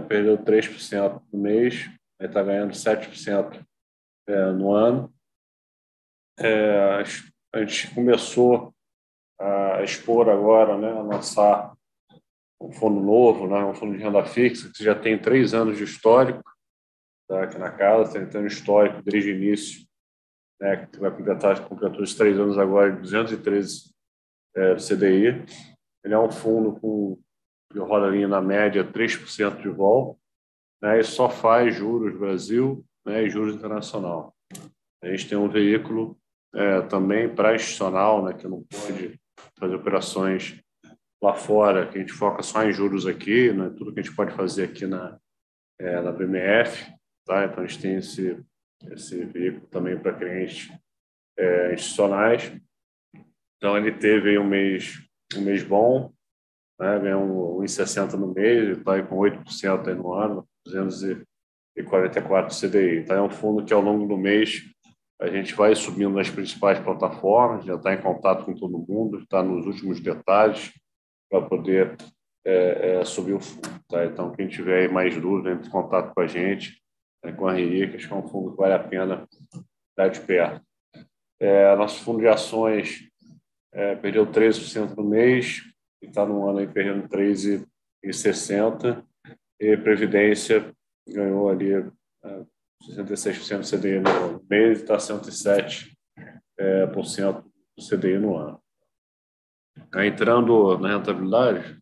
perdeu 0.01 0.37
3% 0.37 1.21
no 1.31 1.39
mês, 1.39 1.89
está 2.19 2.41
ganhando 2.41 2.71
7% 2.71 3.65
é, 4.27 4.51
no 4.51 4.73
ano. 4.73 5.13
É, 6.39 7.03
a 7.53 7.59
gente 7.59 7.93
começou 7.93 8.73
a 9.39 9.83
expor 9.83 10.29
agora, 10.29 10.77
né, 10.77 10.91
a 10.91 11.01
lançar 11.01 11.75
um 12.61 12.71
fundo 12.71 13.01
novo, 13.01 13.47
né, 13.47 13.63
um 13.65 13.73
fundo 13.73 13.95
de 13.95 14.01
renda 14.01 14.23
fixa, 14.25 14.71
que 14.73 14.83
já 14.83 14.95
tem 14.95 15.19
três 15.19 15.53
anos 15.53 15.77
de 15.77 15.83
histórico 15.83 16.43
tá, 17.27 17.43
aqui 17.43 17.57
na 17.57 17.71
casa, 17.71 18.25
tem 18.25 18.41
um 18.41 18.47
histórico 18.47 19.01
desde 19.03 19.31
o 19.31 19.35
início, 19.35 19.85
né, 20.61 20.87
que 20.87 20.99
vai 20.99 21.11
completar, 21.11 21.67
completou 21.67 22.01
os 22.01 22.15
três 22.15 22.39
anos 22.39 22.57
agora, 22.57 22.95
213 22.95 23.93
é, 24.55 24.75
do 24.75 24.81
CDI. 24.81 25.45
Ele 26.03 26.13
é 26.13 26.19
um 26.19 26.31
fundo 26.31 26.79
com 26.79 27.19
que 27.73 27.79
roda 27.79 28.05
ali 28.05 28.25
na 28.27 28.39
média 28.39 28.85
3% 28.85 29.61
de 29.61 29.69
vol, 29.69 30.19
né, 30.81 30.99
e 30.99 31.03
só 31.03 31.29
faz 31.29 31.75
juros 31.75 32.17
Brasil 32.17 32.85
né, 33.03 33.23
e 33.23 33.29
juros 33.29 33.55
internacional. 33.55 34.33
A 35.01 35.07
gente 35.07 35.27
tem 35.27 35.37
um 35.37 35.49
veículo 35.49 36.17
é, 36.53 36.81
também 36.81 37.27
para 37.33 37.55
institucional, 37.55 38.23
né, 38.23 38.33
que 38.33 38.47
não 38.47 38.63
pode 38.63 39.19
fazer 39.57 39.75
operações 39.75 40.61
lá 41.21 41.33
fora, 41.33 41.87
que 41.87 41.97
a 41.97 42.01
gente 42.01 42.13
foca 42.13 42.43
só 42.43 42.63
em 42.63 42.71
juros 42.71 43.07
aqui, 43.07 43.51
né, 43.51 43.73
tudo 43.75 43.91
que 43.91 43.99
a 43.99 44.03
gente 44.03 44.15
pode 44.15 44.35
fazer 44.35 44.65
aqui 44.65 44.85
na, 44.85 45.17
é, 45.79 45.99
na 46.01 46.11
BMF. 46.11 46.93
Tá? 47.25 47.45
Então, 47.45 47.63
a 47.63 47.67
gente 47.67 47.81
tem 47.81 47.95
esse, 47.95 48.39
esse 48.91 49.25
veículo 49.25 49.65
também 49.67 49.97
para 49.97 50.13
clientes 50.13 50.69
é, 51.37 51.73
institucionais. 51.73 52.55
Então, 53.57 53.77
ele 53.77 53.93
teve 53.93 54.37
um 54.37 54.47
mês, 54.47 55.01
um 55.35 55.41
mês 55.41 55.63
bom, 55.63 56.12
né, 56.79 56.99
ganhou 56.99 57.61
1,60 57.61 58.13
no 58.13 58.33
mês, 58.33 58.77
está 58.77 59.01
com 59.03 59.17
8% 59.17 59.87
aí 59.87 59.95
no 59.95 60.13
ano, 60.13 60.47
244 60.65 62.55
CDI. 62.59 62.99
Então, 62.99 63.17
é 63.17 63.21
um 63.21 63.29
fundo 63.29 63.63
que 63.63 63.73
ao 63.73 63.81
longo 63.81 64.07
do 64.07 64.17
mês 64.17 64.63
a 65.21 65.27
gente 65.27 65.53
vai 65.53 65.73
subindo 65.75 66.15
nas 66.15 66.29
principais 66.29 66.79
plataformas, 66.79 67.65
já 67.65 67.75
está 67.75 67.93
em 67.93 68.01
contato 68.01 68.43
com 68.45 68.53
todo 68.53 68.85
mundo, 68.87 69.19
está 69.19 69.41
nos 69.41 69.65
últimos 69.65 69.99
detalhes 69.99 70.73
para 71.29 71.41
poder 71.41 71.95
é, 72.45 72.99
é, 72.99 73.05
subir 73.05 73.33
o 73.33 73.39
fundo. 73.39 73.69
Tá? 73.87 74.05
Então, 74.05 74.31
quem 74.31 74.47
tiver 74.47 74.91
mais 74.91 75.15
dúvida, 75.15 75.51
entre 75.51 75.67
em 75.67 75.71
contato 75.71 76.13
com 76.13 76.21
a 76.21 76.27
gente, 76.27 76.81
é, 77.23 77.31
com 77.31 77.47
a 77.47 77.53
RI, 77.53 77.89
que 77.89 77.95
acho 77.95 78.07
que 78.07 78.13
é 78.13 78.17
um 78.17 78.27
fundo 78.27 78.51
que 78.51 78.57
vale 78.57 78.73
a 78.73 78.79
pena 78.79 79.27
dar 79.97 80.09
de 80.09 80.19
perto. 80.19 80.61
É, 81.39 81.75
nosso 81.75 82.03
fundo 82.03 82.19
de 82.19 82.27
ações 82.27 83.09
é, 83.73 83.95
perdeu 83.95 84.25
13% 84.27 84.95
no 84.95 85.03
mês, 85.03 85.61
e 86.03 86.07
está 86.07 86.25
no 86.25 86.47
ano 86.47 86.59
aí 86.59 86.67
perdendo 86.67 87.07
13,60%, 87.07 89.03
e 89.59 89.77
Previdência 89.77 90.75
ganhou 91.07 91.49
ali 91.49 91.69
66% 92.83 93.59
do 93.59 93.77
CDI 93.77 93.99
no 94.01 94.43
mês 94.49 94.79
e 94.79 94.81
está 94.83 94.97
107% 94.97 95.93
é, 96.57 96.85
por 96.87 97.05
cento 97.05 97.49
do 97.77 97.87
CDI 97.87 98.19
no 98.19 98.35
ano. 98.37 98.61
Tá 99.89 100.05
entrando 100.05 100.77
na 100.77 100.97
rentabilidade, 100.97 101.79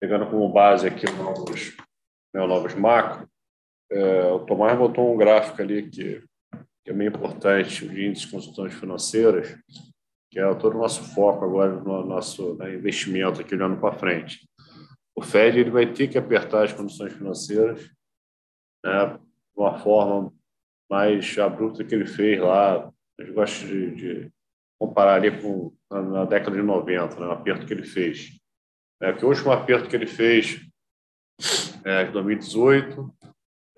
pegando 0.00 0.28
como 0.30 0.52
base 0.52 0.86
aqui 0.86 1.06
os 1.06 1.14
novos, 1.14 1.76
né, 2.34 2.46
novos 2.46 2.74
macro, 2.74 3.28
é, 3.90 4.24
o 4.26 4.44
Tomás 4.44 4.78
botou 4.78 5.12
um 5.12 5.16
gráfico 5.16 5.60
ali 5.62 5.88
que, 5.88 6.22
que 6.84 6.90
é 6.90 6.92
meio 6.92 7.08
importante, 7.08 7.88
de 7.88 8.06
índices 8.06 8.26
de 8.26 8.32
consultões 8.32 8.74
financeiras, 8.74 9.56
que 10.30 10.38
é 10.38 10.54
todo 10.54 10.76
o 10.76 10.78
nosso 10.78 11.02
foco 11.14 11.44
agora 11.44 11.72
no 11.72 12.04
nosso 12.04 12.54
né, 12.54 12.74
investimento 12.74 13.40
aqui 13.40 13.54
olhando 13.54 13.80
para 13.80 13.98
frente. 13.98 14.48
O 15.14 15.22
Fed 15.22 15.58
ele 15.58 15.70
vai 15.70 15.92
ter 15.92 16.08
que 16.08 16.16
apertar 16.16 16.64
as 16.64 16.72
condições 16.72 17.12
financeiras 17.12 17.90
né, 18.84 19.18
de 19.18 19.20
uma 19.60 19.78
forma 19.78 20.32
mais 20.88 21.36
abrupta 21.38 21.84
que 21.84 21.94
ele 21.94 22.06
fez 22.06 22.40
lá. 22.40 22.90
Eu 23.18 23.34
gosto 23.34 23.66
de, 23.66 23.94
de 23.94 24.32
comparar 24.78 25.16
ali 25.16 25.42
com 25.42 25.74
na, 25.90 26.02
na, 26.02 26.24
década 26.24 26.56
de 26.56 26.62
90, 26.62 27.18
né, 27.18 27.26
o 27.26 27.32
aperto 27.32 27.66
que 27.66 27.72
ele 27.72 27.82
fez. 27.82 28.40
É, 29.02 29.12
que 29.12 29.24
o 29.24 29.28
último 29.28 29.50
aperto 29.50 29.88
que 29.88 29.96
ele 29.96 30.06
fez 30.06 30.60
é, 31.84 32.02
em 32.04 32.12
2018 32.12 33.12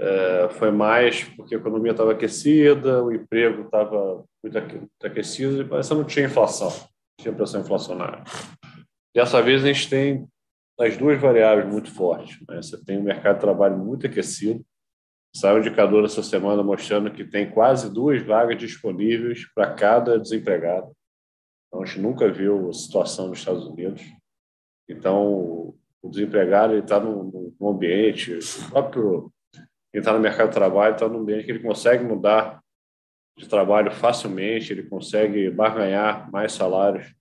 é, 0.03 0.49
foi 0.51 0.71
mais 0.71 1.25
porque 1.25 1.55
a 1.55 1.59
economia 1.59 1.93
estava 1.93 2.13
aquecida, 2.13 3.03
o 3.03 3.13
emprego 3.13 3.63
estava 3.63 4.25
muito 4.43 4.59
aquecido, 5.03 5.67
mas 5.71 5.89
não 5.91 6.05
tinha 6.05 6.27
inflação, 6.27 6.71
não 6.71 7.21
tinha 7.21 7.35
pressão 7.35 7.61
inflacionária. 7.61 8.25
Dessa 9.15 9.41
vez 9.41 9.63
a 9.63 9.67
gente 9.69 9.89
tem 9.89 10.27
as 10.81 10.97
duas 10.97 11.21
variáveis 11.21 11.69
muito 11.69 11.93
fortes. 11.95 12.39
Né? 12.49 12.57
Você 12.57 12.83
tem 12.85 12.99
o 12.99 13.03
mercado 13.03 13.37
de 13.37 13.43
trabalho 13.43 13.79
muito 13.79 14.07
aquecido, 14.07 14.65
Saiu 15.35 15.57
um 15.57 15.61
indicador 15.61 16.05
essa 16.05 16.23
semana 16.23 16.63
mostrando 16.63 17.11
que 17.11 17.25
tem 17.25 17.51
quase 17.51 17.91
duas 17.91 18.23
vagas 18.23 18.59
disponíveis 18.59 19.47
para 19.55 19.73
cada 19.73 20.19
desempregado. 20.19 20.93
Então, 21.67 21.83
a 21.83 21.87
gente 21.87 22.01
nunca 22.01 22.31
viu 22.31 22.69
a 22.69 22.73
situação 22.75 23.29
nos 23.29 23.39
Estados 23.39 23.67
Unidos. 23.67 24.03
Então, 24.87 25.75
o 26.03 26.09
desempregado 26.11 26.77
está 26.77 27.01
num, 27.01 27.55
num, 27.59 27.69
ambiente, 27.69 28.35
o 28.35 28.71
próprio 28.71 29.33
quem 29.93 29.99
está 29.99 30.13
no 30.13 30.21
mercado 30.21 30.49
de 30.49 30.55
trabalho 30.55 30.95
está 30.95 31.07
num 31.07 31.21
ambiente 31.21 31.45
que 31.45 31.51
ele 31.51 31.63
consegue 31.63 32.03
mudar 32.03 32.63
de 33.37 33.47
trabalho 33.47 33.91
facilmente, 33.91 34.73
ele 34.73 34.85
consegue 34.85 35.51
barganhar 35.51 36.31
mais 36.31 36.53
salários 36.53 37.15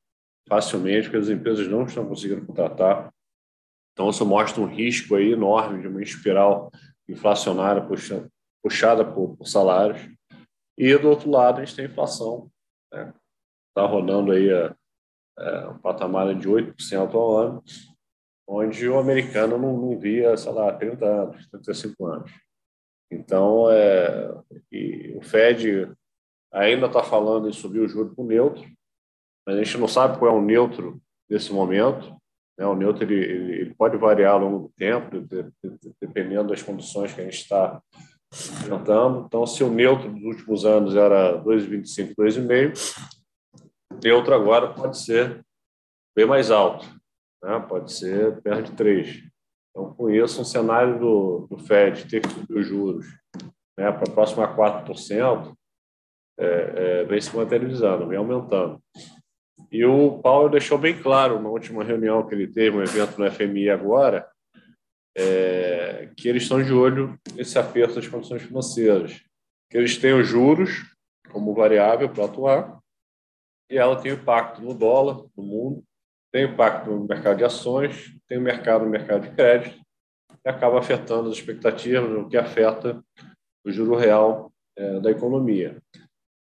facilmente, 0.48 1.04
porque 1.04 1.18
as 1.18 1.30
empresas 1.30 1.68
não 1.68 1.84
estão 1.84 2.08
conseguindo 2.08 2.46
contratar. 2.46 3.14
Então, 3.94 4.10
isso 4.10 4.26
mostra 4.26 4.62
um 4.62 4.66
risco 4.66 5.16
aí 5.16 5.34
enorme 5.34 5.82
de 5.82 5.88
uma 5.88 6.02
espiral 6.02 6.72
inflacionária 7.08 7.82
puxa, 7.82 8.28
puxada 8.64 9.06
por, 9.06 9.36
por, 9.36 9.46
salários. 9.46 10.02
E, 10.78 10.98
do 10.98 11.10
outro 11.10 11.30
lado, 11.30 11.60
a 11.60 11.66
gente 11.66 11.76
tem 11.76 11.86
inflação. 11.86 12.50
Está 12.86 13.06
né? 13.06 13.14
Tá 13.76 13.86
rodando 13.86 14.32
aí 14.32 14.50
a, 14.52 14.76
a, 15.38 15.70
um 15.72 15.78
patamar 15.80 16.34
de 16.36 16.48
8% 16.48 17.14
ao 17.14 17.38
ano, 17.38 17.64
onde 18.48 18.88
o 18.88 18.98
americano 18.98 19.58
não, 19.58 19.78
não 19.78 20.00
via, 20.00 20.36
sei 20.38 20.52
lá, 20.52 20.74
30 20.74 21.06
anos, 21.06 21.48
35 21.50 22.06
anos. 22.06 22.32
Então, 23.12 23.70
é, 23.70 24.32
o 25.16 25.22
Fed 25.22 25.92
ainda 26.52 26.88
está 26.88 27.04
falando 27.04 27.50
em 27.50 27.54
subir 27.54 27.80
o 27.80 27.88
juro 27.88 28.16
para 28.16 28.24
o 28.24 28.28
neutro, 28.28 28.64
mas 29.46 29.58
a 29.58 29.64
gente 29.64 29.78
não 29.78 29.88
sabe 29.88 30.18
qual 30.18 30.34
é 30.34 30.38
o 30.38 30.42
neutro 30.42 31.02
nesse 31.30 31.52
momento. 31.52 32.16
Né? 32.58 32.66
O 32.66 32.76
neutro 32.76 33.04
ele, 33.04 33.16
ele, 33.16 33.76
pode 33.76 33.98
variar 33.98 34.34
ao 34.34 34.40
longo 34.40 34.60
do 34.68 34.74
tempo, 34.78 35.28
dependendo 36.00 36.50
das 36.50 36.64
condições 36.64 37.14
que 37.14 37.22
a 37.22 37.24
gente 37.24 37.38
está 37.38 37.82
enfrentando. 38.34 39.26
Então, 39.26 39.46
se 39.46 39.64
o 39.64 39.70
neutro 39.70 40.10
dos 40.10 40.24
últimos 40.24 40.66
anos 40.66 40.96
era 40.96 41.42
2,25, 41.44 42.16
2,5, 42.16 42.98
o 43.92 44.00
neutro 44.02 44.34
agora 44.34 44.74
pode 44.74 44.98
ser 44.98 45.46
bem 46.16 46.26
mais 46.26 46.50
alto, 46.50 46.86
né? 47.44 47.60
pode 47.68 47.92
ser 47.92 48.42
perto 48.42 48.72
de 48.72 48.78
3. 48.78 49.31
Então, 49.72 50.10
isso, 50.10 50.42
um 50.42 50.46
cenário 50.46 51.00
do, 51.00 51.48
do 51.50 51.58
Fed 51.58 52.08
ter 52.08 52.22
que 52.22 52.30
subir 52.30 52.58
os 52.58 52.68
juros 52.68 53.06
né, 53.78 53.92
para 53.92 54.12
próximo 54.12 54.44
a 54.44 54.56
4%, 54.56 55.56
é, 56.40 56.46
é, 56.46 57.04
vem 57.06 57.22
se 57.22 57.36
materializando, 57.36 58.08
vem 58.08 58.18
aumentando. 58.18 58.82
E 59.72 59.86
o 59.86 60.20
Paulo 60.20 60.50
deixou 60.50 60.78
bem 60.78 61.02
claro 61.02 61.42
na 61.42 61.50
última 61.50 61.84
reunião 61.84 62.28
que 62.28 62.36
ele 62.36 62.48
teve, 62.48 62.78
um 62.78 62.84
evento 62.84 63.18
no 63.18 63.32
FMI 63.32 63.70
agora, 63.70 64.30
é, 65.18 66.10
que 66.18 66.28
eles 66.28 66.44
estão 66.44 66.62
de 66.62 66.74
olho 66.74 67.18
nesse 67.34 67.58
aperto 67.58 67.96
das 67.96 68.08
condições 68.08 68.42
financeiras, 68.42 69.22
que 69.70 69.78
eles 69.78 69.98
têm 69.98 70.14
os 70.14 70.28
juros 70.28 70.96
como 71.32 71.54
variável 71.54 72.10
para 72.10 72.26
atuar, 72.26 72.80
e 73.70 73.78
ela 73.78 74.02
tem 74.02 74.12
impacto 74.12 74.62
no 74.62 74.74
dólar, 74.74 75.26
no 75.36 75.44
mundo, 75.44 75.84
tem 76.34 76.46
impacto 76.46 76.90
no 76.90 77.08
mercado 77.08 77.38
de 77.38 77.46
ações, 77.46 78.14
tem 78.32 78.38
o 78.38 78.42
mercado 78.42 78.86
no 78.86 78.90
mercado 78.90 79.28
de 79.28 79.36
crédito, 79.36 79.78
e 80.46 80.50
acaba 80.50 80.80
afetando 80.80 81.30
as 81.30 81.36
expectativas, 81.36 82.10
o 82.18 82.30
que 82.30 82.38
afeta 82.38 83.04
o 83.66 83.70
juro 83.70 83.94
real 83.94 84.50
é, 84.78 85.02
da 85.02 85.12
economia. 85.12 85.78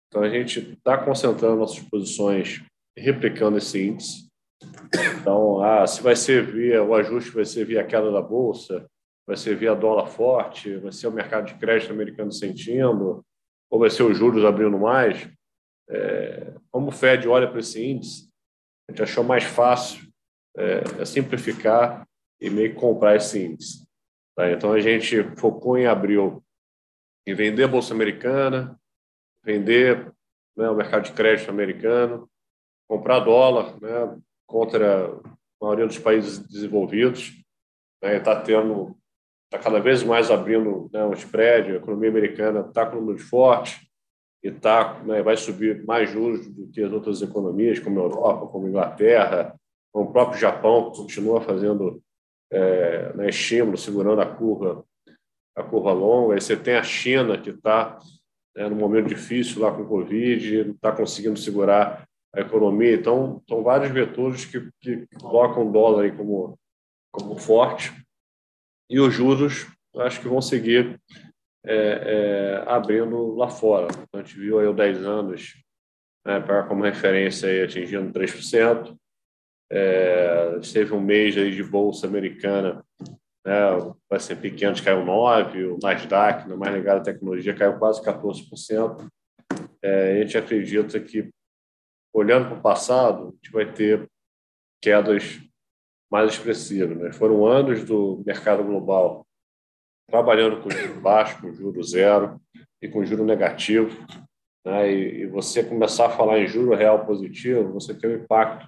Então, 0.07 0.23
a 0.23 0.29
gente 0.29 0.71
está 0.71 0.97
concentrando 0.97 1.57
nossas 1.57 1.81
posições 1.81 2.63
replicando 2.97 3.57
esse 3.57 3.77
índice. 3.77 4.29
Então, 5.19 5.61
ah, 5.61 5.85
se 5.85 6.01
vai 6.01 6.15
ser 6.15 6.45
via 6.45 6.81
o 6.81 6.95
ajuste 6.95 7.31
vai 7.31 7.43
ser 7.43 7.65
via 7.65 7.83
queda 7.83 8.09
da 8.09 8.21
bolsa, 8.21 8.87
vai 9.27 9.35
ser 9.35 9.57
via 9.57 9.75
dólar 9.75 10.07
forte, 10.07 10.77
vai 10.77 10.93
ser 10.93 11.07
o 11.07 11.11
mercado 11.11 11.47
de 11.47 11.55
crédito 11.55 11.91
americano 11.91 12.31
sentindo, 12.31 13.21
ou 13.69 13.79
vai 13.79 13.89
ser 13.89 14.03
os 14.03 14.17
juros 14.17 14.45
abrindo 14.45 14.79
mais. 14.79 15.29
É, 15.89 16.53
como 16.71 16.87
o 16.87 16.91
Fed 16.91 17.27
olha 17.27 17.49
para 17.49 17.59
esse 17.59 17.83
índice, 17.83 18.29
a 18.87 18.93
gente 18.93 19.03
achou 19.03 19.25
mais 19.25 19.43
fácil 19.43 20.10
é, 20.57 21.01
é 21.01 21.05
simplificar 21.05 22.07
e 22.39 22.49
meio 22.49 22.73
que 22.73 22.79
comprar 22.79 23.15
esse 23.15 23.39
índice. 23.39 23.85
Tá? 24.35 24.51
Então, 24.51 24.73
a 24.73 24.79
gente 24.79 25.23
focou 25.37 25.77
em 25.77 25.85
abril 25.85 26.43
em 27.25 27.33
vender 27.33 27.63
a 27.63 27.67
bolsa 27.67 27.93
americana, 27.93 28.79
vender 29.43 30.11
né, 30.55 30.69
o 30.69 30.75
mercado 30.75 31.03
de 31.03 31.13
crédito 31.13 31.49
americano, 31.49 32.29
comprar 32.89 33.19
dólar 33.19 33.79
né, 33.79 34.19
contra 34.47 35.19
maioria 35.61 35.85
dos 35.85 35.99
países 35.99 36.39
desenvolvidos. 36.39 37.31
Né, 38.01 38.17
está 38.17 38.41
tendo, 38.41 38.97
está 39.45 39.63
cada 39.63 39.79
vez 39.79 40.03
mais 40.03 40.31
abrindo 40.31 40.89
né, 40.91 41.05
os 41.05 41.23
prédios, 41.23 41.75
a 41.75 41.77
economia 41.77 42.09
americana 42.09 42.61
está 42.61 42.85
com 42.85 42.97
números 42.97 43.21
fortes 43.21 43.79
e 44.43 44.51
tá, 44.51 44.99
né, 45.03 45.21
vai 45.21 45.37
subir 45.37 45.85
mais 45.85 46.09
juros 46.09 46.47
do 46.47 46.67
que 46.67 46.81
as 46.81 46.91
outras 46.91 47.21
economias, 47.21 47.77
como 47.77 47.99
a 47.99 48.03
Europa, 48.03 48.47
como 48.47 48.65
a 48.65 48.69
Inglaterra, 48.69 49.60
como 49.93 50.09
o 50.09 50.11
próprio 50.11 50.39
Japão, 50.39 50.91
que 50.91 50.97
continua 50.97 51.41
fazendo 51.41 52.01
é, 52.51 53.13
né, 53.13 53.29
estímulo, 53.29 53.77
segurando 53.77 54.21
a 54.21 54.25
curva, 54.25 54.85
a 55.55 55.63
curva 55.63 55.91
longa. 55.93 56.35
Aí 56.35 56.41
você 56.41 56.55
tem 56.55 56.75
a 56.75 56.83
China, 56.83 57.37
que 57.37 57.49
está 57.49 57.99
né, 58.55 58.67
num 58.69 58.75
momento 58.75 59.07
difícil 59.07 59.61
lá 59.61 59.71
com 59.71 59.81
o 59.83 59.87
Covid, 59.87 60.65
não 60.65 60.73
está 60.73 60.91
conseguindo 60.91 61.37
segurar 61.37 62.07
a 62.33 62.41
economia. 62.41 62.95
Então, 62.95 63.41
são 63.47 63.63
vários 63.63 63.91
vetores 63.91 64.45
que, 64.45 64.69
que 64.79 65.07
colocam 65.19 65.67
o 65.67 65.71
dólar 65.71 66.03
aí 66.03 66.11
como, 66.11 66.57
como 67.11 67.37
forte. 67.37 67.93
E 68.89 68.99
os 68.99 69.13
juros, 69.13 69.67
acho 69.97 70.21
que 70.21 70.27
vão 70.27 70.41
seguir 70.41 70.99
é, 71.65 71.75
é, 71.75 72.63
abrindo 72.67 73.35
lá 73.35 73.49
fora. 73.49 73.87
A 74.13 74.17
gente 74.17 74.37
viu 74.37 74.59
aí 74.59 74.67
o 74.67 74.73
10 74.73 75.05
anos 75.05 75.55
né, 76.25 76.39
para 76.39 76.63
como 76.63 76.83
referência 76.83 77.49
aí, 77.49 77.61
atingindo 77.61 78.11
3%. 78.11 78.97
É, 79.73 80.59
um 80.91 80.99
mês 80.99 81.37
aí 81.37 81.55
de 81.55 81.63
bolsa 81.63 82.05
americana, 82.05 82.83
né, 83.45 83.71
o 83.73 83.95
S&P 84.11 84.51
500 84.51 84.81
caiu 84.81 85.05
9%, 85.05 85.75
o 85.75 85.79
Nasdaq, 85.81 86.47
no 86.49 86.57
mais 86.57 86.75
ligado 86.75 86.97
à 86.97 87.03
tecnologia, 87.03 87.55
caiu 87.55 87.79
quase 87.79 88.01
14%. 88.03 89.09
É, 89.81 90.11
a 90.11 90.21
gente 90.21 90.37
acredita 90.37 90.99
que, 90.99 91.29
olhando 92.13 92.49
para 92.49 92.57
o 92.57 92.61
passado, 92.61 93.29
a 93.29 93.31
gente 93.31 93.51
vai 93.51 93.71
ter 93.71 94.05
quedas 94.81 95.39
mais 96.11 96.33
expressivas. 96.33 96.97
Né? 96.97 97.13
Foram 97.13 97.45
anos 97.45 97.85
do 97.85 98.21
mercado 98.25 98.63
global 98.63 99.25
trabalhando 100.09 100.61
com 100.61 100.69
juros 100.69 101.01
baixos, 101.01 101.39
com 101.39 101.53
juro 101.53 101.81
zero 101.81 102.41
e 102.81 102.89
com 102.89 103.05
juro 103.05 103.23
negativo. 103.23 104.05
Né? 104.65 104.91
E, 104.91 105.21
e, 105.21 105.27
você 105.27 105.63
começar 105.63 106.07
a 106.07 106.09
falar 106.09 106.39
em 106.39 106.47
juro 106.47 106.75
real 106.75 107.05
positivo, 107.05 107.71
você 107.71 107.93
tem 107.93 108.09
um 108.09 108.23
impacto 108.23 108.67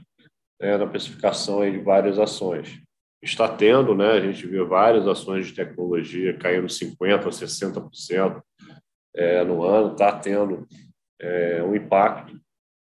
né, 0.63 0.78
na 0.78 0.88
precificação 0.88 1.60
aí 1.62 1.73
de 1.73 1.80
várias 1.80 2.17
ações. 2.17 2.82
Está 3.21 3.49
tendo, 3.49 3.93
né? 3.93 4.12
a 4.13 4.21
gente 4.21 4.47
viu 4.47 4.65
várias 4.65 5.06
ações 5.06 5.47
de 5.47 5.54
tecnologia 5.54 6.38
caindo 6.38 6.67
50%, 6.67 7.21
60% 7.28 8.41
é, 9.13 9.43
no 9.43 9.62
ano, 9.62 9.91
está 9.91 10.17
tendo 10.17 10.65
é, 11.19 11.62
um 11.62 11.76
impacto. 11.76 12.39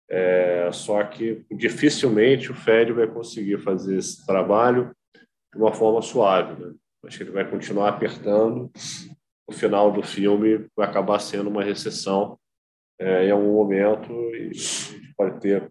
É, 0.09 0.71
só 0.73 1.03
que 1.03 1.45
dificilmente 1.51 2.53
o 2.53 2.55
Fed 2.55 2.93
vai 2.93 3.09
conseguir 3.09 3.59
fazer 3.59 3.99
esse 3.99 4.25
trabalho 4.25 4.95
de 5.53 5.61
uma 5.61 5.73
forma 5.73 6.01
suave. 6.03 6.63
Né? 6.63 6.75
Acho 7.05 7.19
que 7.19 7.25
ele 7.25 7.33
vai 7.33 7.49
continuar 7.51 7.89
apertando. 7.89 8.71
O 9.49 9.53
final 9.53 9.91
do 9.91 10.05
filme 10.05 10.67
vai 10.77 10.87
acabar 10.87 11.19
sendo 11.19 11.51
uma 11.51 11.65
recessão 11.65 12.39
é, 13.01 13.27
em 13.27 13.31
algum 13.33 13.55
momento 13.55 14.13
e 14.13 14.53
a 14.53 15.15
pode 15.17 15.41
ter 15.41 15.69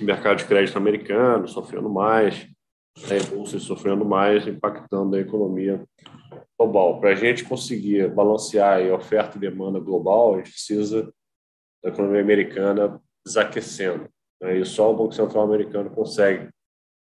mercado 0.00 0.38
de 0.38 0.44
crédito 0.44 0.76
americano 0.76 1.48
sofrendo 1.48 1.88
mais, 1.88 2.48
a 2.96 3.34
bolsa 3.34 3.58
sofrendo 3.58 4.04
mais, 4.04 4.46
impactando 4.46 5.16
a 5.16 5.20
economia 5.20 5.82
global. 6.58 7.00
Para 7.00 7.10
a 7.10 7.14
gente 7.14 7.44
conseguir 7.44 8.08
balancear 8.10 8.80
a 8.80 8.94
oferta 8.94 9.36
e 9.36 9.40
demanda 9.40 9.80
global, 9.80 10.34
a 10.34 10.38
gente 10.38 10.50
precisa 10.50 11.12
da 11.82 11.90
economia 11.90 12.20
americana 12.20 13.00
desaquecendo. 13.24 14.08
Né? 14.40 14.58
E 14.58 14.64
só 14.64 14.92
o 14.92 14.96
Banco 14.96 15.12
Central 15.12 15.44
americano 15.44 15.90
consegue 15.90 16.48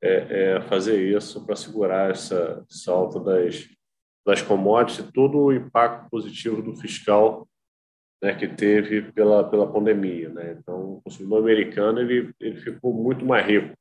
é, 0.03 0.57
é 0.57 0.61
fazer 0.63 1.01
isso 1.01 1.45
para 1.45 1.57
segurar 1.57 2.11
essa 2.11 2.65
salto 2.69 3.21
das, 3.21 3.69
das 4.27 4.43
commodities 4.43 5.07
e 5.07 5.13
todo 5.13 5.39
o 5.39 5.53
impacto 5.53 6.09
positivo 6.11 6.63
do 6.63 6.75
fiscal 6.75 7.47
né, 8.25 8.35
que 8.35 8.49
teve 8.49 9.03
pela, 9.13 9.45
pela 9.49 9.71
pandemia. 9.71 10.31
Né? 10.31 10.57
Então, 10.59 10.95
o 10.95 11.03
consumidor 11.03 11.41
americano 11.41 12.01
ele, 12.01 12.33
ele 12.41 12.57
ficou 12.59 12.95
muito 12.95 13.23
mais 13.23 13.47
rico 13.47 13.77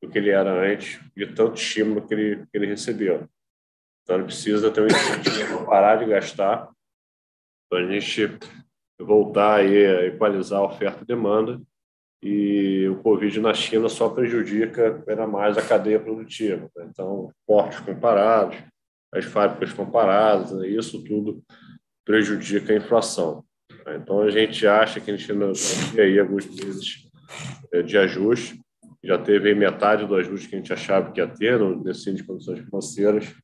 do 0.00 0.08
que 0.08 0.18
ele 0.18 0.30
era 0.30 0.52
antes, 0.52 1.00
de 1.16 1.26
tanto 1.26 1.60
estímulo 1.60 2.06
que 2.06 2.14
ele, 2.14 2.46
que 2.46 2.56
ele 2.56 2.66
recebeu. 2.66 3.28
Então, 4.02 4.16
ele 4.16 4.26
precisa 4.26 4.70
ter 4.70 4.82
um 4.82 4.86
incentivo 4.86 5.58
para 5.58 5.66
parar 5.66 5.96
de 5.96 6.06
gastar, 6.06 6.70
para 7.68 7.80
a 7.80 7.86
gente 7.90 8.38
voltar 9.00 9.56
a 9.56 9.64
equalizar 10.06 10.60
a 10.60 10.66
oferta 10.66 11.02
e 11.02 11.06
demanda 11.06 11.60
e 12.22 12.88
o 12.88 13.02
Covid 13.02 13.40
na 13.40 13.52
China 13.52 13.88
só 13.88 14.08
prejudica 14.08 15.02
ainda 15.08 15.26
mais 15.26 15.58
a 15.58 15.66
cadeia 15.66 15.98
produtiva. 15.98 16.70
Né? 16.76 16.86
Então, 16.88 17.32
portos 17.44 17.80
comparados, 17.80 18.56
as 19.12 19.24
fábricas 19.24 19.72
comparadas, 19.72 20.52
né? 20.52 20.68
isso 20.68 21.02
tudo 21.02 21.42
prejudica 22.04 22.72
a 22.72 22.76
inflação. 22.76 23.44
Então, 23.88 24.22
a 24.22 24.30
gente 24.30 24.66
acha 24.66 25.00
que 25.00 25.10
a 25.10 25.16
gente 25.16 25.30
ainda 25.30 25.52
tem 25.94 26.04
aí 26.04 26.18
alguns 26.18 26.46
meses 26.46 27.08
é, 27.72 27.82
de 27.82 27.98
ajuste, 27.98 28.60
já 29.02 29.18
teve 29.18 29.54
metade 29.54 30.06
do 30.06 30.14
ajuste 30.14 30.48
que 30.48 30.54
a 30.54 30.58
gente 30.58 30.72
achava 30.72 31.10
que 31.10 31.20
ia 31.20 31.26
ter 31.26 31.58
nesse 31.58 32.08
índice 32.08 32.22
de 32.22 32.24
condições 32.24 32.60
financeiras, 32.60 33.34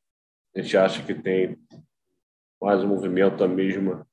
a 0.55 0.61
gente 0.61 0.77
acha 0.77 1.03
que 1.03 1.13
tem 1.13 1.57
mais 2.61 2.83
um 2.83 2.87
movimento 2.87 3.37
da 3.37 3.47
mesma 3.47 4.07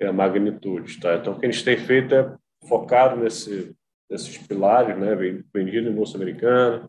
é, 0.00 0.10
magnitude. 0.10 1.00
Tá? 1.00 1.16
Então, 1.16 1.32
o 1.32 1.40
que 1.40 1.46
a 1.46 1.50
gente 1.50 1.64
tem 1.64 1.76
feito 1.76 2.14
é 2.14 2.36
focado 2.66 3.16
nesse 3.16 3.74
desses 4.12 4.36
pilares, 4.36 4.96
né, 4.98 5.14
vendido 5.54 5.88
em 5.88 5.94
bolsa 5.94 6.18
americana, 6.18 6.86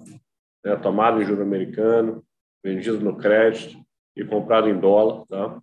né, 0.64 0.76
tomado 0.76 1.22
em 1.22 1.26
juro 1.26 1.42
americano, 1.42 2.22
vendido 2.62 3.00
no 3.00 3.18
crédito 3.18 3.82
e 4.16 4.26
comprado 4.26 4.68
em 4.68 4.78
dólar, 4.78 5.26
tá? 5.28 5.62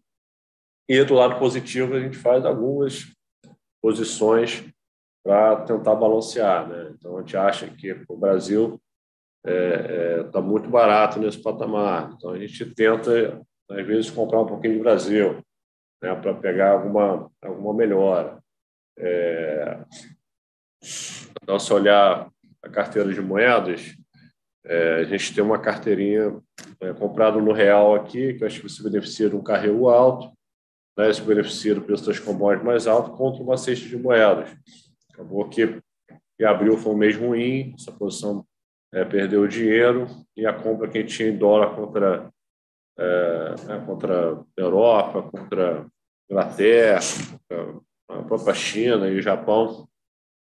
E 0.88 1.04
do 1.04 1.14
lado 1.14 1.38
positivo 1.38 1.94
a 1.94 2.00
gente 2.00 2.16
faz 2.16 2.44
algumas 2.44 3.14
posições 3.82 4.64
para 5.24 5.56
tentar 5.62 5.94
balancear, 5.94 6.68
né? 6.68 6.92
Então 6.94 7.16
a 7.16 7.20
gente 7.20 7.36
acha 7.36 7.68
que 7.68 8.04
o 8.08 8.16
Brasil 8.16 8.80
está 9.44 9.52
é, 9.52 10.20
é, 10.20 10.22
tá 10.24 10.40
muito 10.40 10.68
barato 10.68 11.18
nesse 11.18 11.42
patamar, 11.42 12.12
então 12.14 12.30
a 12.30 12.38
gente 12.38 12.64
tenta 12.74 13.40
às 13.70 13.86
vezes 13.86 14.10
comprar 14.10 14.40
um 14.40 14.46
pouquinho 14.46 14.74
de 14.74 14.80
Brasil, 14.80 15.42
né, 16.02 16.14
para 16.14 16.34
pegar 16.34 16.72
alguma 16.72 17.30
alguma 17.40 17.74
melhora. 17.74 18.38
É, 18.98 19.84
se 20.82 21.72
olhar 21.72 22.30
a 22.62 22.68
carteira 22.68 23.12
de 23.12 23.20
moedas, 23.20 23.94
é, 24.64 24.94
a 24.96 25.04
gente 25.04 25.34
tem 25.34 25.42
uma 25.42 25.58
carteirinha 25.58 26.38
é, 26.80 26.92
comprada 26.92 27.40
no 27.40 27.52
real 27.52 27.94
aqui, 27.94 28.34
que 28.34 28.44
acho 28.44 28.60
que 28.60 28.68
se 28.68 28.82
beneficia 28.82 29.28
de 29.28 29.36
um 29.36 29.42
carrego 29.42 29.88
alto, 29.88 30.30
né, 30.96 31.12
se 31.12 31.22
beneficia 31.22 31.74
do 31.74 31.82
preço 31.82 32.06
das 32.06 32.18
commodities 32.18 32.66
mais 32.66 32.86
alto, 32.86 33.16
contra 33.16 33.42
uma 33.42 33.56
cesta 33.56 33.86
de 33.86 33.96
moedas. 33.96 34.50
Acabou 35.12 35.48
que 35.48 35.80
em 36.40 36.44
abril 36.44 36.76
foi 36.76 36.92
um 36.92 36.96
mês 36.96 37.16
ruim, 37.16 37.74
essa 37.78 37.92
posição 37.92 38.44
é, 38.92 39.04
perdeu 39.04 39.46
dinheiro, 39.46 40.06
e 40.36 40.46
a 40.46 40.52
compra 40.52 40.88
que 40.88 40.98
a 40.98 41.00
gente 41.00 41.14
tinha 41.14 41.28
em 41.28 41.36
dólar 41.36 41.74
contra, 41.74 42.30
é, 42.98 43.54
né, 43.66 43.84
contra 43.86 44.32
a 44.34 44.44
Europa, 44.56 45.22
contra 45.22 45.82
a 45.82 45.86
Inglaterra, 46.30 47.00
a 48.08 48.22
própria 48.22 48.54
China 48.54 49.08
e 49.08 49.18
o 49.18 49.22
Japão, 49.22 49.88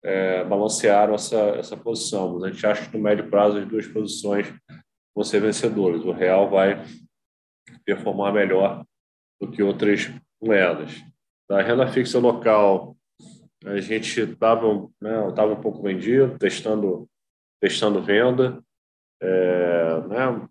é, 0.04 0.44
balancearam 0.44 1.14
essa, 1.14 1.38
essa 1.56 1.76
posição. 1.76 2.34
Mas 2.34 2.44
a 2.44 2.50
gente 2.50 2.66
acha 2.66 2.90
que 2.90 2.96
no 2.96 3.02
médio 3.02 3.30
prazo 3.30 3.58
as 3.58 3.66
duas 3.66 3.86
posições 3.86 4.52
vão 5.14 5.24
ser 5.24 5.40
vencedoras. 5.40 6.04
O 6.04 6.12
real 6.12 6.50
vai 6.50 6.84
performar 7.84 8.32
melhor 8.32 8.84
do 9.40 9.50
que 9.50 9.62
outras 9.62 10.10
moedas. 10.44 11.02
Da 11.48 11.60
renda 11.62 11.86
fixa 11.86 12.18
local, 12.18 12.96
a 13.64 13.80
gente 13.80 14.20
estava 14.20 14.88
né, 15.00 15.32
tava 15.34 15.52
um 15.52 15.60
pouco 15.60 15.82
vendido, 15.82 16.38
testando, 16.38 17.08
testando 17.60 18.02
venda. 18.02 18.62
É, 19.22 20.00
né, 20.08 20.48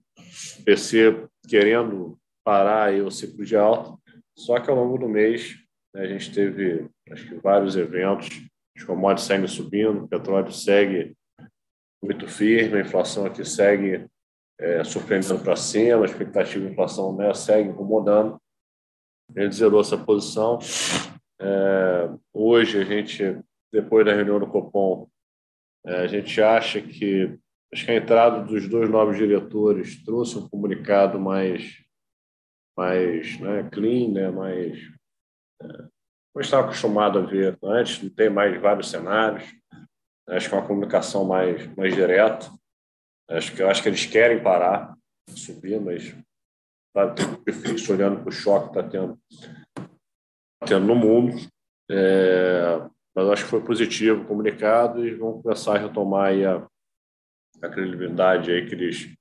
PC 0.65 1.27
querendo 1.47 2.17
parar 2.43 2.85
aí 2.85 3.01
o 3.01 3.11
ciclo 3.11 3.45
de 3.45 3.55
alta, 3.55 3.97
só 4.37 4.59
que 4.59 4.69
ao 4.69 4.75
longo 4.75 4.97
do 4.97 5.07
mês 5.07 5.55
né, 5.93 6.03
a 6.03 6.07
gente 6.07 6.33
teve 6.33 6.87
acho 7.11 7.27
que 7.27 7.35
vários 7.35 7.75
eventos 7.75 8.29
os 8.75 8.83
commodities 8.83 9.27
seguem 9.27 9.47
subindo, 9.47 10.03
o 10.03 10.07
petróleo 10.07 10.51
segue 10.51 11.15
muito 12.03 12.27
firme, 12.27 12.77
a 12.77 12.81
inflação 12.81 13.25
aqui 13.25 13.45
segue 13.45 14.07
é, 14.59 14.83
surpreendendo 14.83 15.39
para 15.39 15.55
cima, 15.55 16.01
a 16.01 16.05
expectativa 16.05 16.65
de 16.65 16.71
inflação 16.71 17.15
né, 17.15 17.33
segue 17.33 17.69
incomodando. 17.69 18.41
A 19.35 19.41
gente 19.41 19.55
zerou 19.55 19.81
essa 19.81 19.97
posição. 19.97 20.59
É, 21.39 22.09
hoje, 22.33 22.79
a 22.79 22.83
gente, 22.83 23.39
depois 23.71 24.05
da 24.05 24.13
reunião 24.13 24.39
do 24.39 24.47
Copom, 24.47 25.07
é, 25.85 26.01
a 26.01 26.07
gente 26.07 26.41
acha 26.41 26.81
que 26.81 27.37
acho 27.73 27.85
que 27.85 27.91
a 27.91 27.95
entrada 27.95 28.43
dos 28.43 28.69
dois 28.69 28.89
novos 28.89 29.17
diretores 29.17 30.03
trouxe 30.03 30.37
um 30.37 30.47
comunicado 30.47 31.19
mais 31.19 31.81
mais 32.77 33.39
né, 33.39 33.69
clean, 33.71 34.11
né, 34.11 34.31
mais 34.31 34.79
é, 35.61 35.67
como 36.33 36.41
estava 36.41 36.65
acostumado 36.65 37.19
a 37.19 37.21
ver 37.21 37.57
antes, 37.63 38.01
não 38.01 38.09
tem 38.09 38.29
mais 38.29 38.59
vários 38.59 38.89
cenários, 38.89 39.43
acho 40.29 40.49
que 40.49 40.55
é 40.55 40.57
uma 40.57 40.67
comunicação 40.67 41.23
mais, 41.23 41.67
mais 41.75 41.93
direta. 41.93 42.51
Acho 43.29 43.55
que, 43.55 43.61
eu 43.61 43.69
acho 43.69 43.81
que 43.83 43.89
eles 43.89 44.05
querem 44.05 44.41
parar 44.41 44.97
subir, 45.29 45.79
mas 45.79 46.15
está 46.95 47.93
olhando 47.93 48.19
para 48.19 48.29
o 48.29 48.31
choque 48.31 48.71
que 48.71 48.79
está 48.79 48.89
tendo, 48.89 49.19
tá 49.75 50.67
tendo 50.67 50.85
no 50.85 50.95
mundo. 50.95 51.35
É, 51.89 52.87
mas 53.15 53.29
acho 53.29 53.43
que 53.43 53.49
foi 53.49 53.61
positivo 53.63 54.21
o 54.21 54.25
comunicado 54.25 55.05
e 55.05 55.13
vão 55.13 55.41
começar 55.41 55.75
a 55.75 55.79
retomar 55.79 56.33
a, 56.33 56.67
a 57.61 57.69
credibilidade 57.69 58.51
aí 58.51 58.65
que 58.65 58.73
eles 58.73 59.13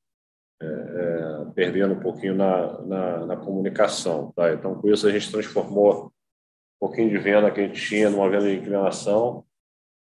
é, 0.62 0.66
é, 0.66 1.44
perdendo 1.54 1.94
um 1.94 2.00
pouquinho 2.00 2.34
na, 2.34 2.80
na, 2.82 3.26
na, 3.26 3.36
comunicação. 3.36 4.32
Tá? 4.32 4.52
Então, 4.52 4.80
com 4.80 4.88
isso, 4.88 5.06
a 5.06 5.10
gente 5.10 5.30
transformou 5.30 6.06
um 6.06 6.10
pouquinho 6.86 7.10
de 7.10 7.18
venda 7.18 7.50
que 7.50 7.60
a 7.60 7.66
gente 7.66 7.84
tinha 7.84 8.08
numa 8.08 8.30
venda 8.30 8.48
de 8.48 8.56
inclinação. 8.56 9.44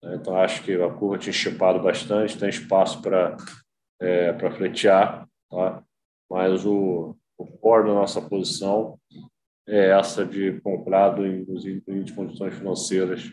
Né? 0.03 0.15
Então, 0.15 0.35
acho 0.35 0.61
que 0.63 0.73
a 0.73 0.91
curva 0.91 1.17
tinha 1.17 1.33
chipado 1.33 1.79
bastante, 1.79 2.37
tem 2.37 2.49
espaço 2.49 3.01
para 3.01 3.37
é, 4.01 4.37
fletear, 4.51 5.25
tá? 5.49 5.83
mas 6.29 6.65
o, 6.65 7.15
o 7.41 7.57
core 7.57 7.87
da 7.87 7.93
nossa 7.93 8.21
posição 8.21 8.99
é 9.67 9.89
essa 9.89 10.25
de 10.25 10.59
comprado, 10.61 11.25
em 11.25 11.45
condições 12.13 12.53
financeiras, 12.53 13.31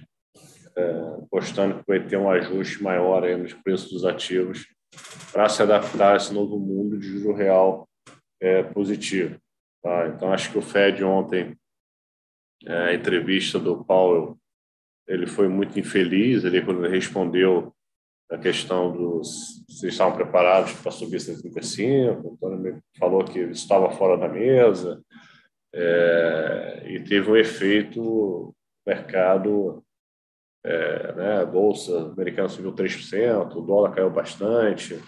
é, 0.77 0.91
apostando 1.25 1.79
que 1.79 1.85
vai 1.87 2.07
ter 2.07 2.17
um 2.17 2.31
ajuste 2.31 2.83
maior 2.83 3.25
aí 3.25 3.37
nos 3.37 3.53
preços 3.53 3.91
dos 3.91 4.05
ativos 4.05 4.67
para 5.33 5.49
se 5.49 5.63
adaptar 5.63 6.13
a 6.13 6.17
esse 6.17 6.33
novo 6.33 6.59
mundo 6.59 6.99
de 6.99 7.07
juro 7.07 7.35
real 7.35 7.89
é, 8.41 8.63
positivo. 8.63 9.39
Tá? 9.83 10.09
Então, 10.09 10.33
acho 10.33 10.53
que 10.53 10.59
o 10.59 10.63
Fed 10.63 11.03
ontem, 11.03 11.57
é, 12.65 12.73
a 12.73 12.95
entrevista 12.95 13.59
do 13.59 13.85
Powell, 13.85 14.39
ele 15.07 15.27
foi 15.27 15.49
muito 15.49 15.79
infeliz, 15.79 16.45
ele 16.45 16.63
quando 16.63 16.85
ele 16.85 16.95
respondeu 16.95 17.75
a 18.31 18.39
questão 18.39 18.93
dos 18.93 19.65
se 19.69 19.89
estavam 19.89 20.17
preparados 20.17 20.73
para 20.73 20.91
subir 20.91 21.21
135, 21.21 22.21
o 22.27 22.33
Antônio 22.33 22.83
falou 22.99 23.25
que 23.25 23.39
estava 23.39 23.91
fora 23.91 24.19
da 24.19 24.29
mesa, 24.29 25.01
é, 25.73 26.83
e 26.87 27.01
teve 27.01 27.31
um 27.31 27.37
efeito 27.37 28.55
mercado, 28.87 29.85
é, 30.65 31.13
né, 31.13 31.41
a 31.43 31.47
bolsa 31.47 32.11
americana 32.11 32.49
subiu 32.49 32.73
3%, 32.73 33.55
o 33.55 33.61
dólar 33.61 33.95
caiu 33.95 34.11
bastante, 34.11 34.95
o 34.95 35.03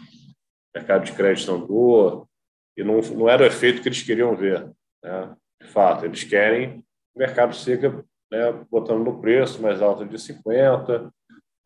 mercado 0.75 1.05
de 1.05 1.13
crédito 1.13 1.51
andou, 1.51 2.29
e 2.77 2.85
não, 2.85 3.01
não 3.01 3.29
era 3.29 3.43
o 3.43 3.47
efeito 3.47 3.83
que 3.83 3.89
eles 3.89 4.03
queriam 4.03 4.37
ver. 4.37 4.71
Né? 5.03 5.37
De 5.61 5.69
fato, 5.69 6.05
eles 6.05 6.23
querem 6.23 6.85
o 7.15 7.19
mercado 7.19 7.55
seca 7.55 8.05
né, 8.31 8.53
botando 8.71 9.05
no 9.05 9.21
preço 9.21 9.61
mais 9.61 9.83
alto 9.83 10.07
de 10.07 10.17
50%, 10.17 11.11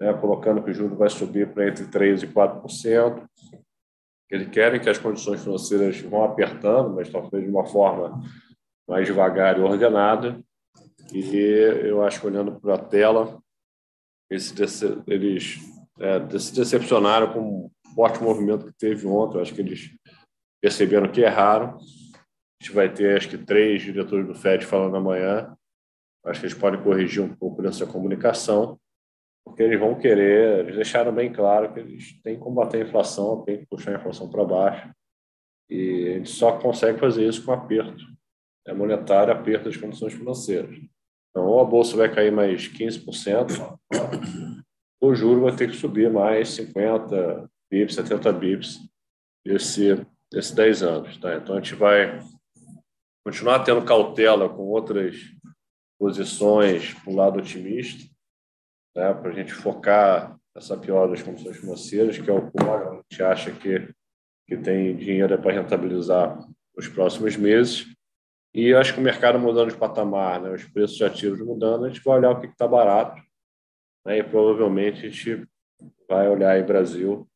né, 0.04 0.12
colocando 0.12 0.62
que 0.62 0.70
o 0.70 0.74
juro 0.74 0.96
vai 0.96 1.08
subir 1.08 1.48
para 1.48 1.66
entre 1.66 1.86
3% 1.86 2.24
e 2.24 2.26
4%. 2.26 3.26
Eles 4.30 4.48
querem 4.48 4.80
que 4.80 4.90
as 4.90 4.98
condições 4.98 5.42
financeiras 5.42 5.98
vão 6.00 6.24
apertando, 6.24 6.94
mas 6.94 7.08
talvez 7.08 7.44
de 7.44 7.50
uma 7.50 7.64
forma 7.64 8.20
mais 8.86 9.06
devagar 9.06 9.58
e 9.58 9.62
ordenada. 9.62 10.38
E 11.12 11.36
eu 11.84 12.02
acho 12.04 12.20
que 12.20 12.26
olhando 12.26 12.60
para 12.60 12.74
a 12.74 12.78
tela, 12.78 13.38
esse, 14.30 14.54
eles 15.06 15.60
é, 15.98 16.38
se 16.38 16.54
decepcionaram 16.54 17.32
com 17.32 17.66
o 17.66 17.70
forte 17.94 18.22
movimento 18.22 18.66
que 18.66 18.72
teve 18.72 19.06
ontem. 19.06 19.36
Eu 19.36 19.42
acho 19.42 19.54
que 19.54 19.60
eles 19.60 19.90
perceberam 20.60 21.10
que 21.10 21.22
erraram. 21.22 21.76
A 21.78 22.62
gente 22.62 22.74
vai 22.74 22.92
ter, 22.92 23.16
acho 23.16 23.28
que, 23.28 23.38
três 23.38 23.82
diretores 23.82 24.26
do 24.26 24.34
FED 24.34 24.66
falando 24.66 24.96
amanhã. 24.96 25.56
Acho 26.26 26.40
que 26.40 26.46
eles 26.46 26.58
podem 26.58 26.82
corrigir 26.82 27.22
um 27.22 27.34
pouco 27.34 27.62
dessa 27.62 27.86
comunicação 27.86 28.78
porque 29.44 29.62
eles 29.62 29.78
vão 29.78 29.94
querer, 29.94 30.60
eles 30.60 30.76
deixaram 30.76 31.12
bem 31.12 31.32
claro 31.32 31.72
que 31.72 31.80
eles 31.80 32.20
têm 32.22 32.36
que 32.36 32.40
combater 32.40 32.78
a 32.78 32.86
inflação, 32.86 33.42
têm 33.42 33.58
que 33.58 33.66
puxar 33.66 33.92
a 33.92 33.98
inflação 33.98 34.28
para 34.30 34.44
baixo, 34.44 34.90
e 35.68 35.76
eles 35.76 36.30
só 36.30 36.58
conseguem 36.58 36.98
fazer 36.98 37.26
isso 37.26 37.44
com 37.44 37.52
aperto 37.52 38.04
é 38.66 38.72
monetário, 38.72 39.32
aperto 39.32 39.66
das 39.66 39.76
condições 39.76 40.14
financeiras. 40.14 40.76
Então, 41.30 41.46
ou 41.46 41.60
a 41.60 41.64
bolsa 41.64 41.96
vai 41.96 42.12
cair 42.12 42.32
mais 42.32 42.68
15%, 42.68 43.78
ou 45.00 45.10
o 45.10 45.14
juro 45.14 45.42
vai 45.42 45.54
ter 45.54 45.70
que 45.70 45.76
subir 45.76 46.10
mais 46.10 46.50
50 46.50 47.50
bips, 47.70 47.94
70 47.94 48.32
bips 48.32 48.78
esse, 49.44 50.06
esse 50.32 50.54
10 50.54 50.82
anos. 50.82 51.16
Tá? 51.18 51.36
Então, 51.36 51.56
a 51.56 51.60
gente 51.60 51.74
vai 51.74 52.20
continuar 53.24 53.64
tendo 53.64 53.84
cautela 53.84 54.48
com 54.48 54.62
outras 54.62 55.16
posições 55.98 56.94
para 56.94 57.12
o 57.12 57.16
lado 57.16 57.38
otimista, 57.38 58.08
né, 58.94 59.12
para 59.12 59.30
a 59.30 59.32
gente 59.32 59.52
focar 59.52 60.38
essa 60.56 60.76
piora 60.76 61.10
das 61.10 61.22
condições 61.22 61.56
financeiras, 61.56 62.18
que 62.18 62.30
é 62.30 62.32
o 62.32 62.50
core, 62.50 62.88
a 62.88 62.94
gente 62.94 63.22
acha 63.22 63.50
que, 63.50 63.92
que 64.46 64.56
tem 64.56 64.96
dinheiro 64.96 65.36
para 65.40 65.52
rentabilizar 65.52 66.38
nos 66.76 66.88
próximos 66.88 67.36
meses. 67.36 67.86
E 68.54 68.72
acho 68.72 68.94
que 68.94 69.00
o 69.00 69.02
mercado 69.02 69.38
mudando 69.38 69.72
de 69.72 69.76
patamar, 69.76 70.40
né, 70.40 70.50
os 70.50 70.64
preços 70.64 70.96
de 70.96 71.04
ativos 71.04 71.40
mudando, 71.40 71.84
a 71.84 71.88
gente 71.88 72.02
vai 72.04 72.18
olhar 72.18 72.30
o 72.30 72.40
que 72.40 72.46
está 72.46 72.68
barato 72.68 73.20
né, 74.06 74.18
e 74.18 74.22
provavelmente 74.22 75.06
a 75.06 75.08
gente 75.08 75.48
vai 76.08 76.28
olhar 76.28 76.58
em 76.58 76.64
Brasil, 76.64 77.28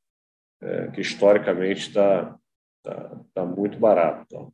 é, 0.61 0.89
que 0.89 1.01
historicamente 1.01 1.89
está 1.89 2.39
tá, 2.85 3.21
tá 3.35 3.45
muito 3.45 3.79
barato. 3.79 4.23
Então, 4.27 4.53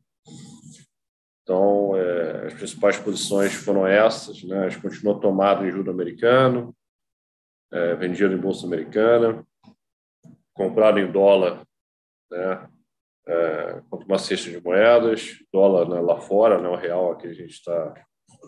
então 1.43 1.95
é, 1.95 2.47
as 2.47 2.53
principais 2.55 2.97
posições 2.97 3.53
foram 3.53 3.85
essas, 3.85 4.43
né, 4.43 4.65
a 4.65 4.69
gente 4.69 4.81
continuou 4.81 5.19
tomado 5.19 5.65
em 5.65 5.71
juro 5.71 5.91
americano, 5.91 6.75
é, 7.75 7.93
vendido 7.95 8.33
em 8.33 8.39
bolsa 8.39 8.65
americana, 8.65 9.45
comprado 10.53 10.97
em 10.97 11.11
dólar, 11.11 11.61
né, 12.31 12.69
é, 13.27 13.81
quanto 13.89 14.05
uma 14.05 14.17
cesta 14.17 14.49
de 14.49 14.61
moedas, 14.63 15.37
dólar 15.51 15.89
né, 15.89 15.99
lá 15.99 16.21
fora, 16.21 16.61
né, 16.61 16.69
o 16.69 16.75
real 16.75 17.11
aqui 17.11 17.27
a 17.27 17.33
gente 17.33 17.51
está 17.51 17.93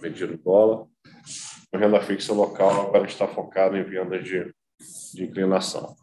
vendido 0.02 0.34
em 0.34 0.38
dólar, 0.38 0.88
a 1.74 1.78
renda 1.78 2.00
fixa 2.02 2.34
local 2.34 2.88
agora 2.88 3.06
está 3.06 3.28
focado 3.28 3.76
em 3.76 3.84
venda 3.84 4.18
de, 4.22 4.54
de 5.14 5.24
inclinação. 5.26 5.94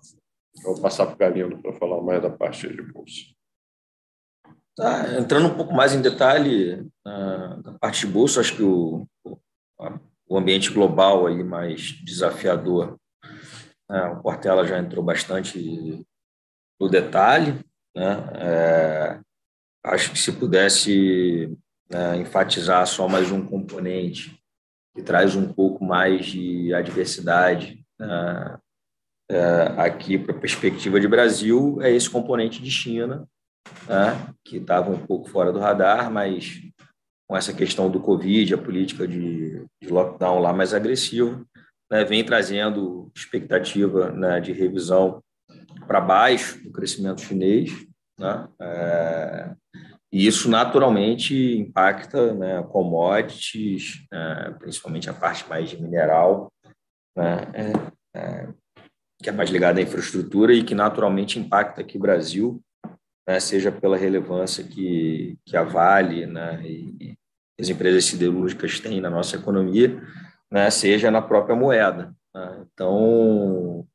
Vou 0.63 0.81
passar 0.81 1.07
para 1.07 1.15
o 1.15 1.19
Galindo 1.19 1.63
para 1.63 1.73
falar 1.73 2.03
mais 2.03 2.23
da 2.23 2.31
parte 2.31 2.69
de 2.69 2.83
bolsa. 2.83 3.23
Tá, 4.77 5.19
entrando 5.19 5.49
um 5.49 5.57
pouco 5.57 5.73
mais 5.73 5.95
em 5.95 6.03
detalhe 6.03 6.75
uh, 7.07 7.63
da 7.63 7.79
parte 7.79 8.07
de 8.07 8.13
bolsa, 8.13 8.41
acho 8.41 8.57
que 8.57 8.63
o, 8.63 9.07
o 10.29 10.37
ambiente 10.37 10.71
global 10.71 11.27
aí 11.27 11.43
mais 11.43 11.93
desafiador 12.05 12.99
é, 13.91 14.07
o 14.07 14.23
Portela 14.23 14.67
já 14.67 14.79
entrou 14.79 15.05
bastante 15.05 16.05
no 16.81 16.89
detalhe. 16.89 17.61
Né? 17.95 18.31
É, 18.35 19.21
acho 19.85 20.13
que 20.13 20.19
se 20.19 20.33
pudesse 20.33 21.57
né, 21.91 22.17
enfatizar 22.17 22.87
só 22.87 23.09
mais 23.09 23.31
um 23.31 23.45
componente 23.45 24.39
que 24.95 25.03
traz 25.03 25.35
um 25.35 25.53
pouco 25.53 25.85
mais 25.85 26.27
de 26.27 26.73
adversidade 26.73 27.85
né, 27.99 28.59
é, 29.31 29.63
aqui 29.77 30.19
para 30.19 30.35
a 30.35 30.39
perspectiva 30.39 31.01
de 31.01 31.09
Brasil, 31.09 31.79
é 31.83 31.91
esse 31.91 32.09
componente 32.09 32.63
de 32.63 32.71
China, 32.71 33.29
né, 33.89 34.35
que 34.45 34.59
estava 34.59 34.91
um 34.91 35.07
pouco 35.07 35.29
fora 35.29 35.53
do 35.53 35.59
radar, 35.59 36.11
mas 36.11 36.63
com 37.29 37.37
essa 37.37 37.53
questão 37.53 37.91
do 37.91 38.01
Covid, 38.01 38.55
a 38.55 38.59
política 38.59 39.09
de, 39.09 39.65
de 39.83 39.89
lockdown 39.89 40.39
lá 40.39 40.53
mais 40.53 40.75
agressivo, 40.75 41.45
né, 41.91 42.05
vem 42.05 42.25
trazendo 42.25 43.11
expectativa 43.15 44.11
né, 44.11 44.41
de 44.41 44.53
revisão 44.53 45.23
para 45.87 46.01
baixo 46.01 46.63
do 46.63 46.73
crescimento 46.73 47.21
chinês, 47.21 47.71
né, 48.19 48.49
é, 48.61 49.55
e 50.13 50.27
isso 50.27 50.49
naturalmente 50.49 51.59
impacta 51.59 52.33
né, 52.35 52.63
commodities, 52.65 54.07
é, 54.13 54.51
principalmente 54.53 55.11
a 55.11 55.15
parte 55.15 55.49
mais 55.49 55.69
de 55.69 55.83
mineral, 55.83 56.53
né, 57.17 57.51
é, 57.55 58.19
é 58.19 58.49
que 59.23 59.31
é 59.31 59.33
mais 59.33 59.49
ligada 59.49 59.81
à 59.81 59.83
infraestrutura 59.83 60.53
e 60.53 60.63
que 60.63 60.75
naturalmente 60.75 61.39
impacta 61.39 61.81
aqui 61.81 61.97
o 61.97 62.01
Brasil, 62.01 62.61
né, 63.27 63.41
seja 63.41 63.73
pela 63.73 63.97
relevância 63.97 64.63
que, 64.63 65.39
que 65.47 65.57
a 65.57 65.63
Vale 65.63 66.27
né, 66.27 66.63
e, 66.63 67.15
as 67.59 67.69
empresas 67.69 68.05
siderúrgicas 68.05 68.81
têm 68.81 69.01
na 69.01 69.09
nossa 69.09 69.37
economia, 69.37 70.03
né, 70.51 70.71
seja 70.71 71.11
na 71.11 71.23
própria 71.23 71.57
moeda. 71.57 72.15
Né? 72.35 72.67
Então, 72.73 73.87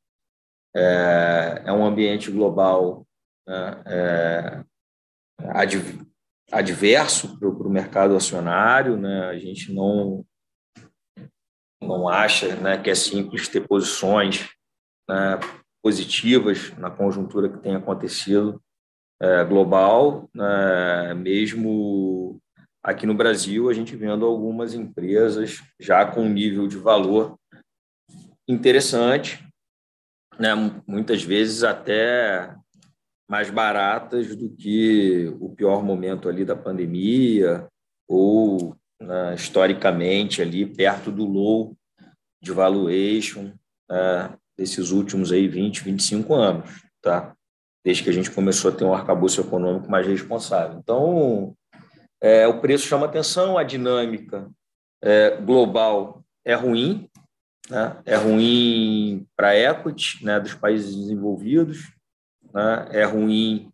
é, 0.75 1.63
é, 1.65 1.71
um 1.71 1.85
ambiente 1.85 2.31
global 2.31 3.05
né, 3.47 3.83
é, 3.85 4.63
adverso 6.51 7.37
para 7.39 7.47
o 7.47 7.69
mercado 7.69 8.15
acionário. 8.15 8.97
Né? 8.97 9.25
A 9.25 9.37
gente 9.37 9.73
não, 9.73 10.25
não 11.81 12.07
acha 12.07 12.55
né, 12.55 12.77
que 12.77 12.89
é 12.89 12.95
simples 12.95 13.47
ter 13.47 13.67
posições 13.67 14.49
né, 15.07 15.39
positivas 15.81 16.75
na 16.77 16.91
conjuntura 16.91 17.49
que 17.49 17.59
tem 17.59 17.75
acontecido 17.75 18.61
é, 19.21 19.43
global, 19.43 20.29
né, 20.33 21.13
mesmo 21.13 22.38
aqui 22.89 23.05
no 23.05 23.13
Brasil, 23.13 23.69
a 23.69 23.73
gente 23.73 23.95
vendo 23.95 24.25
algumas 24.25 24.73
empresas 24.73 25.61
já 25.79 26.05
com 26.05 26.21
um 26.21 26.29
nível 26.29 26.67
de 26.67 26.77
valor 26.77 27.37
interessante, 28.47 29.45
né? 30.39 30.49
muitas 30.87 31.21
vezes 31.21 31.63
até 31.63 32.55
mais 33.29 33.51
baratas 33.51 34.35
do 34.35 34.49
que 34.49 35.31
o 35.39 35.49
pior 35.49 35.83
momento 35.83 36.27
ali 36.27 36.43
da 36.43 36.55
pandemia 36.55 37.67
ou 38.07 38.75
né, 38.99 39.35
historicamente 39.35 40.41
ali 40.41 40.65
perto 40.65 41.11
do 41.11 41.25
low 41.25 41.77
de 42.41 42.51
valuation 42.51 43.53
né, 43.87 44.35
desses 44.57 44.89
últimos 44.89 45.31
aí 45.31 45.47
20, 45.47 45.83
25 45.83 46.33
anos, 46.33 46.83
tá? 47.01 47.35
Desde 47.85 48.03
que 48.03 48.09
a 48.09 48.13
gente 48.13 48.31
começou 48.31 48.71
a 48.71 48.75
ter 48.75 48.83
um 48.83 48.93
arcabouço 48.93 49.39
econômico 49.39 49.89
mais 49.89 50.07
responsável. 50.07 50.79
Então, 50.79 51.55
é, 52.21 52.47
o 52.47 52.59
preço 52.59 52.85
chama 52.85 53.05
atenção, 53.05 53.57
a 53.57 53.63
dinâmica 53.63 54.49
é, 55.01 55.37
global 55.37 56.23
é 56.43 56.53
ruim, 56.53 57.09
né? 57.69 58.01
é 58.05 58.15
ruim 58.15 59.27
para 59.35 59.49
a 59.49 59.55
equity 59.55 60.23
né, 60.25 60.39
dos 60.39 60.53
países 60.53 60.95
desenvolvidos, 60.95 61.93
né? 62.53 62.89
é 62.91 63.03
ruim 63.05 63.71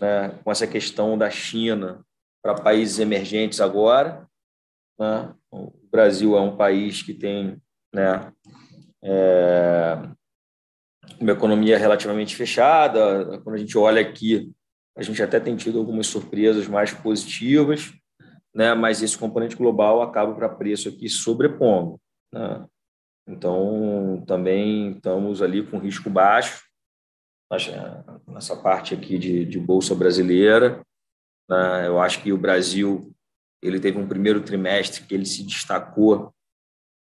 né, 0.00 0.30
com 0.44 0.50
essa 0.50 0.66
questão 0.66 1.16
da 1.16 1.30
China 1.30 2.04
para 2.42 2.54
países 2.54 2.98
emergentes 2.98 3.60
agora. 3.60 4.28
Né? 4.98 5.34
O 5.50 5.72
Brasil 5.90 6.36
é 6.36 6.40
um 6.40 6.56
país 6.56 7.02
que 7.02 7.14
tem 7.14 7.60
né, 7.94 8.32
é, 9.02 9.96
uma 11.20 11.32
economia 11.32 11.78
relativamente 11.78 12.36
fechada. 12.36 13.40
Quando 13.40 13.54
a 13.54 13.58
gente 13.58 13.76
olha 13.78 14.00
aqui, 14.00 14.52
a 14.98 15.02
gente 15.02 15.22
até 15.22 15.38
tem 15.38 15.54
tido 15.54 15.78
algumas 15.78 16.08
surpresas 16.08 16.66
mais 16.66 16.92
positivas, 16.92 17.92
né? 18.52 18.74
mas 18.74 19.00
esse 19.00 19.16
componente 19.16 19.54
global 19.54 20.02
acaba 20.02 20.34
para 20.34 20.48
preço 20.48 20.88
aqui 20.88 21.08
sobrepondo. 21.08 22.00
Né? 22.34 22.66
Então, 23.28 24.24
também 24.26 24.90
estamos 24.92 25.40
ali 25.40 25.64
com 25.64 25.78
risco 25.78 26.10
baixo 26.10 26.66
nessa 28.26 28.56
parte 28.56 28.92
aqui 28.92 29.18
de, 29.18 29.44
de 29.44 29.60
bolsa 29.60 29.94
brasileira. 29.94 30.82
Né? 31.48 31.86
Eu 31.86 32.00
acho 32.00 32.20
que 32.20 32.32
o 32.32 32.38
Brasil 32.38 33.14
ele 33.62 33.78
teve 33.78 33.98
um 33.98 34.08
primeiro 34.08 34.42
trimestre 34.42 35.04
que 35.04 35.14
ele 35.14 35.26
se 35.26 35.44
destacou 35.44 36.34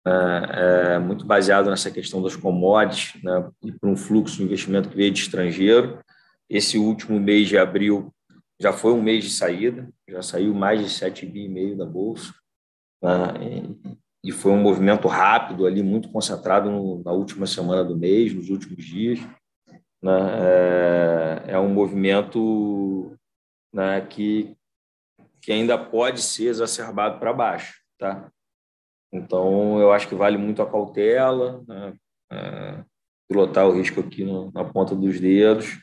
é, 0.07 0.95
é, 0.95 0.99
muito 0.99 1.27
baseado 1.27 1.69
nessa 1.69 1.91
questão 1.91 2.23
das 2.23 2.37
commodities 2.37 3.23
né, 3.23 3.51
e 3.63 3.71
por 3.71 3.89
um 3.89 3.97
fluxo 3.97 4.39
de 4.39 4.45
investimento 4.45 4.89
que 4.89 4.97
veio 4.97 5.13
de 5.13 5.21
estrangeiro. 5.21 6.03
Esse 6.49 6.79
último 6.79 7.19
mês 7.19 7.49
de 7.49 7.57
abril 7.57 8.13
já 8.63 8.73
foi 8.73 8.93
um 8.93 9.03
mês 9.03 9.25
de 9.25 9.31
saída, 9.31 9.89
já 10.09 10.23
saiu 10.23 10.55
mais 10.55 10.81
de 10.81 10.87
7,5 10.87 11.33
bi 11.33 11.75
da 11.75 11.85
bolsa. 11.85 12.33
Né, 13.03 13.67
e, 14.25 14.31
foi 14.31 14.53
um 14.53 14.63
movimento 14.63 15.09
rápido 15.09 15.67
ali, 15.67 15.83
muito 15.83 16.09
concentrado 16.09 16.71
no, 16.71 17.03
na 17.03 17.11
última 17.11 17.45
semana 17.45 17.83
do 17.83 17.97
mês, 17.97 18.33
nos 18.33 18.51
últimos 18.51 18.85
dias. 18.85 19.19
Né, 20.01 20.13
é, 21.49 21.53
é 21.55 21.59
um 21.59 21.71
movimento 21.71 23.17
né, 23.75 24.01
que, 24.03 24.57
que 25.41 25.51
ainda 25.51 25.77
pode 25.77 26.23
ser 26.23 26.47
exacerbado 26.47 27.19
para 27.19 27.33
baixo. 27.33 27.81
Tá? 27.99 28.31
Então, 29.13 29.81
eu 29.81 29.91
acho 29.91 30.09
que 30.09 30.15
vale 30.15 30.39
muito 30.39 30.63
a 30.63 30.71
cautela, 30.71 31.65
né? 31.67 31.95
é, 32.31 32.85
pilotar 33.29 33.67
o 33.67 33.73
risco 33.73 33.99
aqui 33.99 34.25
no, 34.25 34.53
na 34.53 34.65
ponta 34.65 34.95
dos 34.95 35.19
dedos 35.19 35.83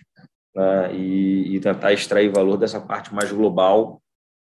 né? 0.56 0.96
e, 0.96 1.56
e, 1.56 1.60
tentar 1.60 1.94
extrair 1.94 2.30
valor 2.30 2.58
dessa 2.58 2.80
parte 2.80 3.14
mais 3.14 3.32
global, 3.32 4.02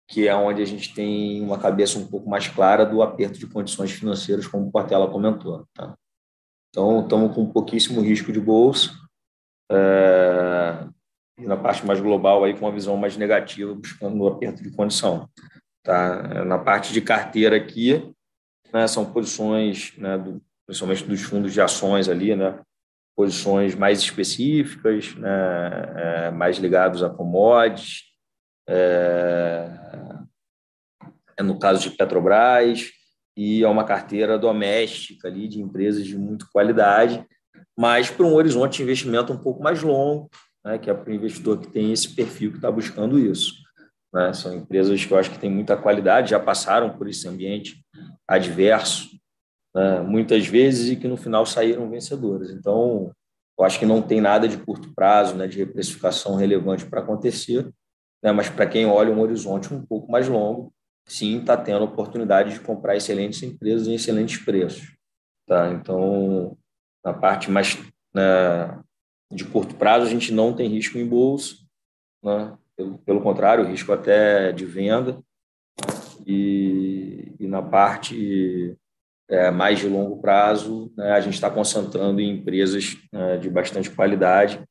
que 0.08 0.28
é 0.28 0.36
onde 0.36 0.62
a 0.62 0.66
gente 0.66 0.94
tem 0.94 1.42
uma 1.42 1.60
cabeça 1.60 2.00
um 2.00 2.08
pouco 2.08 2.30
mais 2.30 2.48
clara 2.48 2.86
do 2.86 3.02
aperto 3.02 3.38
de 3.38 3.48
condições 3.48 3.92
financeiras, 3.92 4.48
como 4.48 4.68
o 4.68 4.72
Portela 4.72 5.10
comentou. 5.10 5.68
Tá? 5.74 5.96
Então, 6.70 7.02
estamos 7.02 7.36
com 7.36 7.52
pouquíssimo 7.52 8.02
risco 8.02 8.32
de 8.32 8.40
bolsa, 8.40 8.92
é, 9.70 10.88
e 11.40 11.46
na 11.46 11.58
parte 11.58 11.86
mais 11.86 12.00
global, 12.00 12.44
aí, 12.44 12.54
com 12.54 12.66
uma 12.66 12.72
visão 12.72 12.96
mais 12.98 13.18
negativa, 13.18 13.74
buscando 13.76 14.22
o 14.22 14.28
aperto 14.28 14.64
de 14.64 14.72
condição. 14.72 15.30
Tá? 15.84 16.44
Na 16.46 16.58
parte 16.58 16.94
de 16.94 17.02
carteira 17.02 17.56
aqui, 17.56 18.14
né, 18.74 18.88
são 18.88 19.06
posições, 19.06 19.94
né, 19.98 20.18
do, 20.18 20.42
principalmente 20.66 21.04
dos 21.06 21.22
fundos 21.22 21.54
de 21.54 21.62
ações 21.62 22.10
ali, 22.10 22.36
né, 22.36 22.60
posições 23.18 23.74
mais 23.74 24.00
específicas, 24.00 25.16
né, 25.16 25.30
é, 25.96 26.32
mais 26.32 26.58
ligados 26.58 27.02
a 27.02 27.10
commodities, 27.10 28.04
é, 28.70 29.68
é, 31.36 31.42
no 31.42 31.58
caso 31.58 31.82
de 31.82 31.98
Petrobras, 31.98 32.92
e 33.36 33.64
é 33.64 33.68
uma 33.68 33.84
carteira 33.84 34.38
doméstica 34.38 35.28
ali 35.28 35.48
de 35.48 35.60
empresas 35.60 36.06
de 36.06 36.16
muita 36.16 36.46
qualidade, 36.54 37.26
mas 37.76 38.12
para 38.12 38.26
um 38.26 38.36
horizonte 38.36 38.78
de 38.78 38.84
investimento 38.84 39.34
um 39.34 39.38
pouco 39.38 39.64
mais 39.64 39.82
longo, 39.82 40.30
né, 40.64 40.78
que 40.78 40.88
é 40.88 40.94
para 40.94 41.10
o 41.10 41.14
investidor 41.14 41.60
que 41.60 41.72
tem 41.72 41.92
esse 41.92 42.14
perfil 42.14 42.52
que 42.52 42.58
está 42.58 42.70
buscando 42.70 43.18
isso. 43.18 43.56
Né? 44.14 44.32
São 44.34 44.54
empresas 44.54 45.04
que 45.04 45.12
eu 45.12 45.18
acho 45.18 45.32
que 45.32 45.40
têm 45.40 45.50
muita 45.50 45.76
qualidade, 45.76 46.30
já 46.30 46.40
passaram 46.40 46.96
por 46.96 47.08
esse 47.08 47.28
ambiente 47.28 47.84
adverso, 48.28 49.17
né? 49.78 50.02
muitas 50.02 50.48
vezes, 50.48 50.90
e 50.90 50.96
que 50.96 51.08
no 51.08 51.16
final 51.16 51.46
saíram 51.46 51.88
vencedoras. 51.88 52.50
Então, 52.50 53.12
eu 53.58 53.64
acho 53.64 53.78
que 53.78 53.86
não 53.86 54.02
tem 54.02 54.20
nada 54.20 54.48
de 54.48 54.58
curto 54.58 54.92
prazo, 54.96 55.36
né, 55.36 55.48
de 55.48 55.60
reprecificação 55.60 56.36
relevante 56.36 56.88
para 56.88 57.02
acontecer, 57.02 57.72
né, 58.24 58.32
mas 58.32 58.50
para 58.50 58.66
quem 58.66 58.88
olha 58.88 59.14
um 59.14 59.22
horizonte 59.22 59.72
um 59.72 59.86
pouco 59.86 60.12
mais 60.12 60.28
longo, 60.28 60.74
sim, 61.08 61.40
está 61.40 61.56
tendo 61.56 61.82
a 61.82 61.86
oportunidade 61.86 62.56
de 62.56 62.60
comprar 62.60 62.96
excelentes 62.96 63.44
empresas 63.44 63.88
em 63.88 63.94
excelentes 63.94 64.44
preços. 64.44 64.96
Tá? 65.48 65.72
Então, 65.72 66.58
na 67.06 67.14
parte 67.14 67.52
mais 67.52 67.78
né, 68.14 68.82
de 69.32 69.46
curto 69.46 69.76
prazo, 69.76 70.08
a 70.08 70.10
gente 70.10 70.34
não 70.34 70.54
tem 70.54 70.68
risco 70.68 70.98
em 70.98 71.08
bolsa, 71.08 71.56
né? 72.24 72.58
pelo, 72.76 72.98
pelo 72.98 73.22
contrário, 73.22 73.66
risco 73.66 73.94
até 73.94 74.52
de 74.52 74.66
venda. 74.66 75.22
E, 76.26 77.32
e 77.40 77.48
na 77.48 77.62
parte 77.62 78.76
é, 79.30 79.52
mais 79.52 79.80
de 79.80 79.88
longo 79.88 80.22
prazo, 80.22 80.92
né, 80.96 81.12
a 81.12 81.20
gente 81.20 81.34
está 81.34 81.50
concentrando 81.50 82.22
em 82.22 82.38
empresas 82.38 82.98
é, 83.12 83.38
de 83.38 83.50
bastante 83.50 83.90
qualidade, 83.92 84.64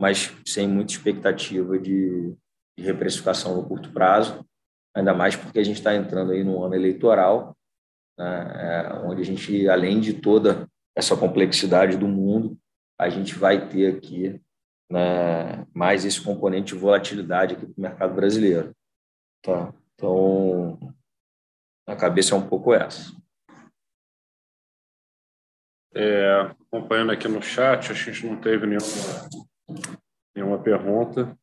mas 0.00 0.32
sem 0.46 0.68
muita 0.68 0.92
expectativa 0.92 1.78
de, 1.78 2.34
de 2.78 2.84
reprecificação 2.84 3.56
no 3.56 3.66
curto 3.66 3.92
prazo, 3.92 4.44
ainda 4.94 5.14
mais 5.14 5.34
porque 5.34 5.58
a 5.58 5.64
gente 5.64 5.76
está 5.78 5.94
entrando 5.94 6.32
aí 6.32 6.44
no 6.44 6.62
ano 6.62 6.74
eleitoral, 6.74 7.56
né, 8.18 8.52
é, 8.54 8.92
onde 9.04 9.22
a 9.22 9.24
gente, 9.24 9.68
além 9.68 10.00
de 10.00 10.14
toda 10.14 10.68
essa 10.96 11.16
complexidade 11.16 11.96
do 11.96 12.06
mundo, 12.06 12.58
a 13.00 13.08
gente 13.08 13.34
vai 13.34 13.68
ter 13.68 13.96
aqui 13.96 14.40
né, 14.90 15.66
mais 15.72 16.04
esse 16.04 16.20
componente 16.20 16.74
de 16.74 16.78
volatilidade 16.78 17.54
aqui 17.54 17.64
para 17.64 17.78
o 17.78 17.80
mercado 17.80 18.14
brasileiro. 18.14 18.76
Tá? 19.42 19.72
Então, 19.94 20.78
a 21.88 21.96
cabeça 21.96 22.34
é 22.34 22.38
um 22.38 22.46
pouco 22.46 22.74
essa. 22.74 23.10
É, 25.94 26.54
acompanhando 26.70 27.12
aqui 27.12 27.28
no 27.28 27.42
chat, 27.42 27.90
a 27.90 27.94
gente 27.94 28.26
não 28.26 28.40
teve 28.40 28.66
nenhuma, 28.66 28.86
nenhuma 30.34 30.58
pergunta. 30.62 31.36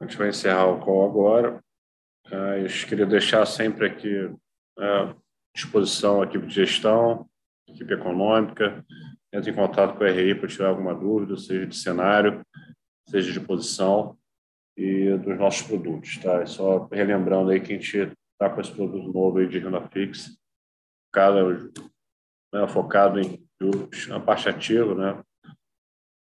A 0.00 0.04
gente 0.04 0.16
vai 0.16 0.30
encerrar 0.30 0.66
o 0.66 0.80
call 0.80 1.08
agora. 1.08 1.62
É, 2.30 2.64
eu 2.64 2.88
queria 2.88 3.06
deixar 3.06 3.44
sempre 3.46 3.86
aqui 3.86 4.30
à 4.78 4.84
é, 4.84 5.14
disposição 5.54 6.22
a 6.22 6.24
equipe 6.24 6.46
de 6.46 6.54
gestão, 6.54 7.28
equipe 7.68 7.92
econômica, 7.92 8.84
entre 9.32 9.50
em 9.50 9.54
contato 9.54 9.96
com 9.96 10.04
a 10.04 10.10
RI 10.10 10.34
para 10.34 10.48
tirar 10.48 10.68
alguma 10.68 10.94
dúvida, 10.94 11.36
seja 11.36 11.66
de 11.66 11.76
cenário, 11.76 12.42
seja 13.08 13.32
de 13.32 13.40
posição 13.40 14.16
e 14.76 15.16
dos 15.18 15.38
nossos 15.38 15.62
produtos, 15.62 16.16
tá? 16.18 16.40
É 16.40 16.46
só 16.46 16.88
relembrando 16.90 17.50
aí 17.50 17.60
que 17.60 17.72
a 17.72 17.76
gente 17.76 18.12
está 18.32 18.48
com 18.48 18.60
esse 18.60 18.72
produto 18.72 19.12
novo 19.12 19.38
aí 19.38 19.46
de 19.46 19.58
renda 19.58 19.86
fixa, 19.88 20.30
focado, 21.06 21.72
né, 22.52 22.68
focado 22.68 23.18
em 23.18 23.44
juros, 23.60 24.06
na 24.08 24.20
parte 24.20 24.48
ativa, 24.48 24.94
né? 24.94 25.24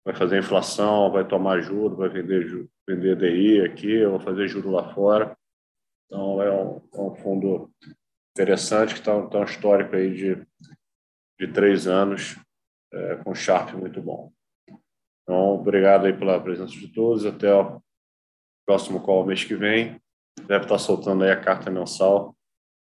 Vai 0.05 0.15
fazer 0.15 0.39
inflação, 0.39 1.11
vai 1.11 1.27
tomar 1.27 1.61
juros, 1.61 1.97
vai 1.97 2.09
vender, 2.09 2.67
vender 2.87 3.15
DI 3.17 3.61
aqui, 3.61 4.05
vai 4.05 4.19
fazer 4.19 4.47
juros 4.47 4.71
lá 4.71 4.93
fora. 4.93 5.37
Então, 6.05 6.41
é 6.41 6.51
um, 6.51 6.81
é 6.93 7.01
um 7.01 7.15
fundo 7.15 7.71
interessante 8.31 8.93
que 8.93 8.99
está 8.99 9.27
tá 9.27 9.39
um 9.39 9.43
histórico 9.43 9.95
aí 9.95 10.13
de, 10.13 10.47
de 11.39 11.51
três 11.51 11.87
anos 11.87 12.37
é, 12.93 13.15
com 13.17 13.35
Sharp 13.35 13.73
muito 13.73 14.01
bom. 14.01 14.31
Então, 15.23 15.55
obrigado 15.55 16.05
aí 16.05 16.17
pela 16.17 16.41
presença 16.41 16.71
de 16.73 16.87
todos. 16.87 17.25
Até 17.25 17.53
o 17.53 17.81
próximo 18.65 19.01
call 19.01 19.25
mês 19.25 19.43
que 19.43 19.55
vem. 19.55 20.01
Deve 20.47 20.63
estar 20.63 20.77
soltando 20.77 21.23
aí 21.23 21.31
a 21.31 21.39
carta 21.39 21.69
mensal. 21.69 22.35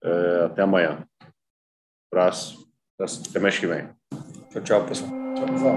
É, 0.02 0.44
até 0.46 0.62
amanhã. 0.62 1.06
Abraço. 2.12 2.63
Até 2.96 3.40
mês 3.40 3.58
que 3.58 3.66
vem. 3.66 3.88
Tchau, 4.52 4.62
tchau, 4.62 4.86
pessoal. 4.86 5.10
Tchau, 5.34 5.46
pessoal. 5.46 5.76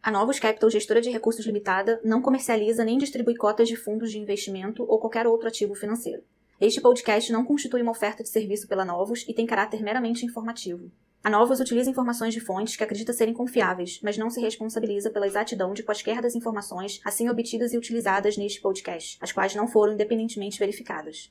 A 0.00 0.12
Novos 0.12 0.38
Capital 0.38 0.70
Gestora 0.70 1.00
de 1.00 1.10
Recursos 1.10 1.44
Limitada 1.44 2.00
não 2.04 2.22
comercializa 2.22 2.84
nem 2.84 2.98
distribui 2.98 3.34
cotas 3.34 3.66
de 3.66 3.74
fundos 3.74 4.12
de 4.12 4.18
investimento 4.18 4.84
ou 4.84 5.00
qualquer 5.00 5.26
outro 5.26 5.48
ativo 5.48 5.74
financeiro. 5.74 6.22
Este 6.60 6.80
podcast 6.80 7.32
não 7.32 7.44
constitui 7.44 7.82
uma 7.82 7.90
oferta 7.90 8.22
de 8.22 8.28
serviço 8.28 8.68
pela 8.68 8.84
Novos 8.84 9.24
e 9.28 9.34
tem 9.34 9.44
caráter 9.44 9.82
meramente 9.82 10.24
informativo. 10.24 10.88
A 11.22 11.28
Novos 11.28 11.58
utiliza 11.58 11.90
informações 11.90 12.32
de 12.32 12.40
fontes 12.40 12.76
que 12.76 12.84
acredita 12.84 13.12
serem 13.12 13.34
confiáveis, 13.34 13.98
mas 14.04 14.16
não 14.16 14.30
se 14.30 14.40
responsabiliza 14.40 15.10
pela 15.10 15.26
exatidão 15.26 15.74
de 15.74 15.82
quaisquer 15.82 16.22
das 16.22 16.36
informações 16.36 17.00
assim 17.04 17.28
obtidas 17.28 17.72
e 17.72 17.76
utilizadas 17.76 18.36
neste 18.36 18.60
podcast, 18.60 19.18
as 19.20 19.32
quais 19.32 19.54
não 19.54 19.66
foram 19.66 19.94
independentemente 19.94 20.58
verificadas. 20.58 21.30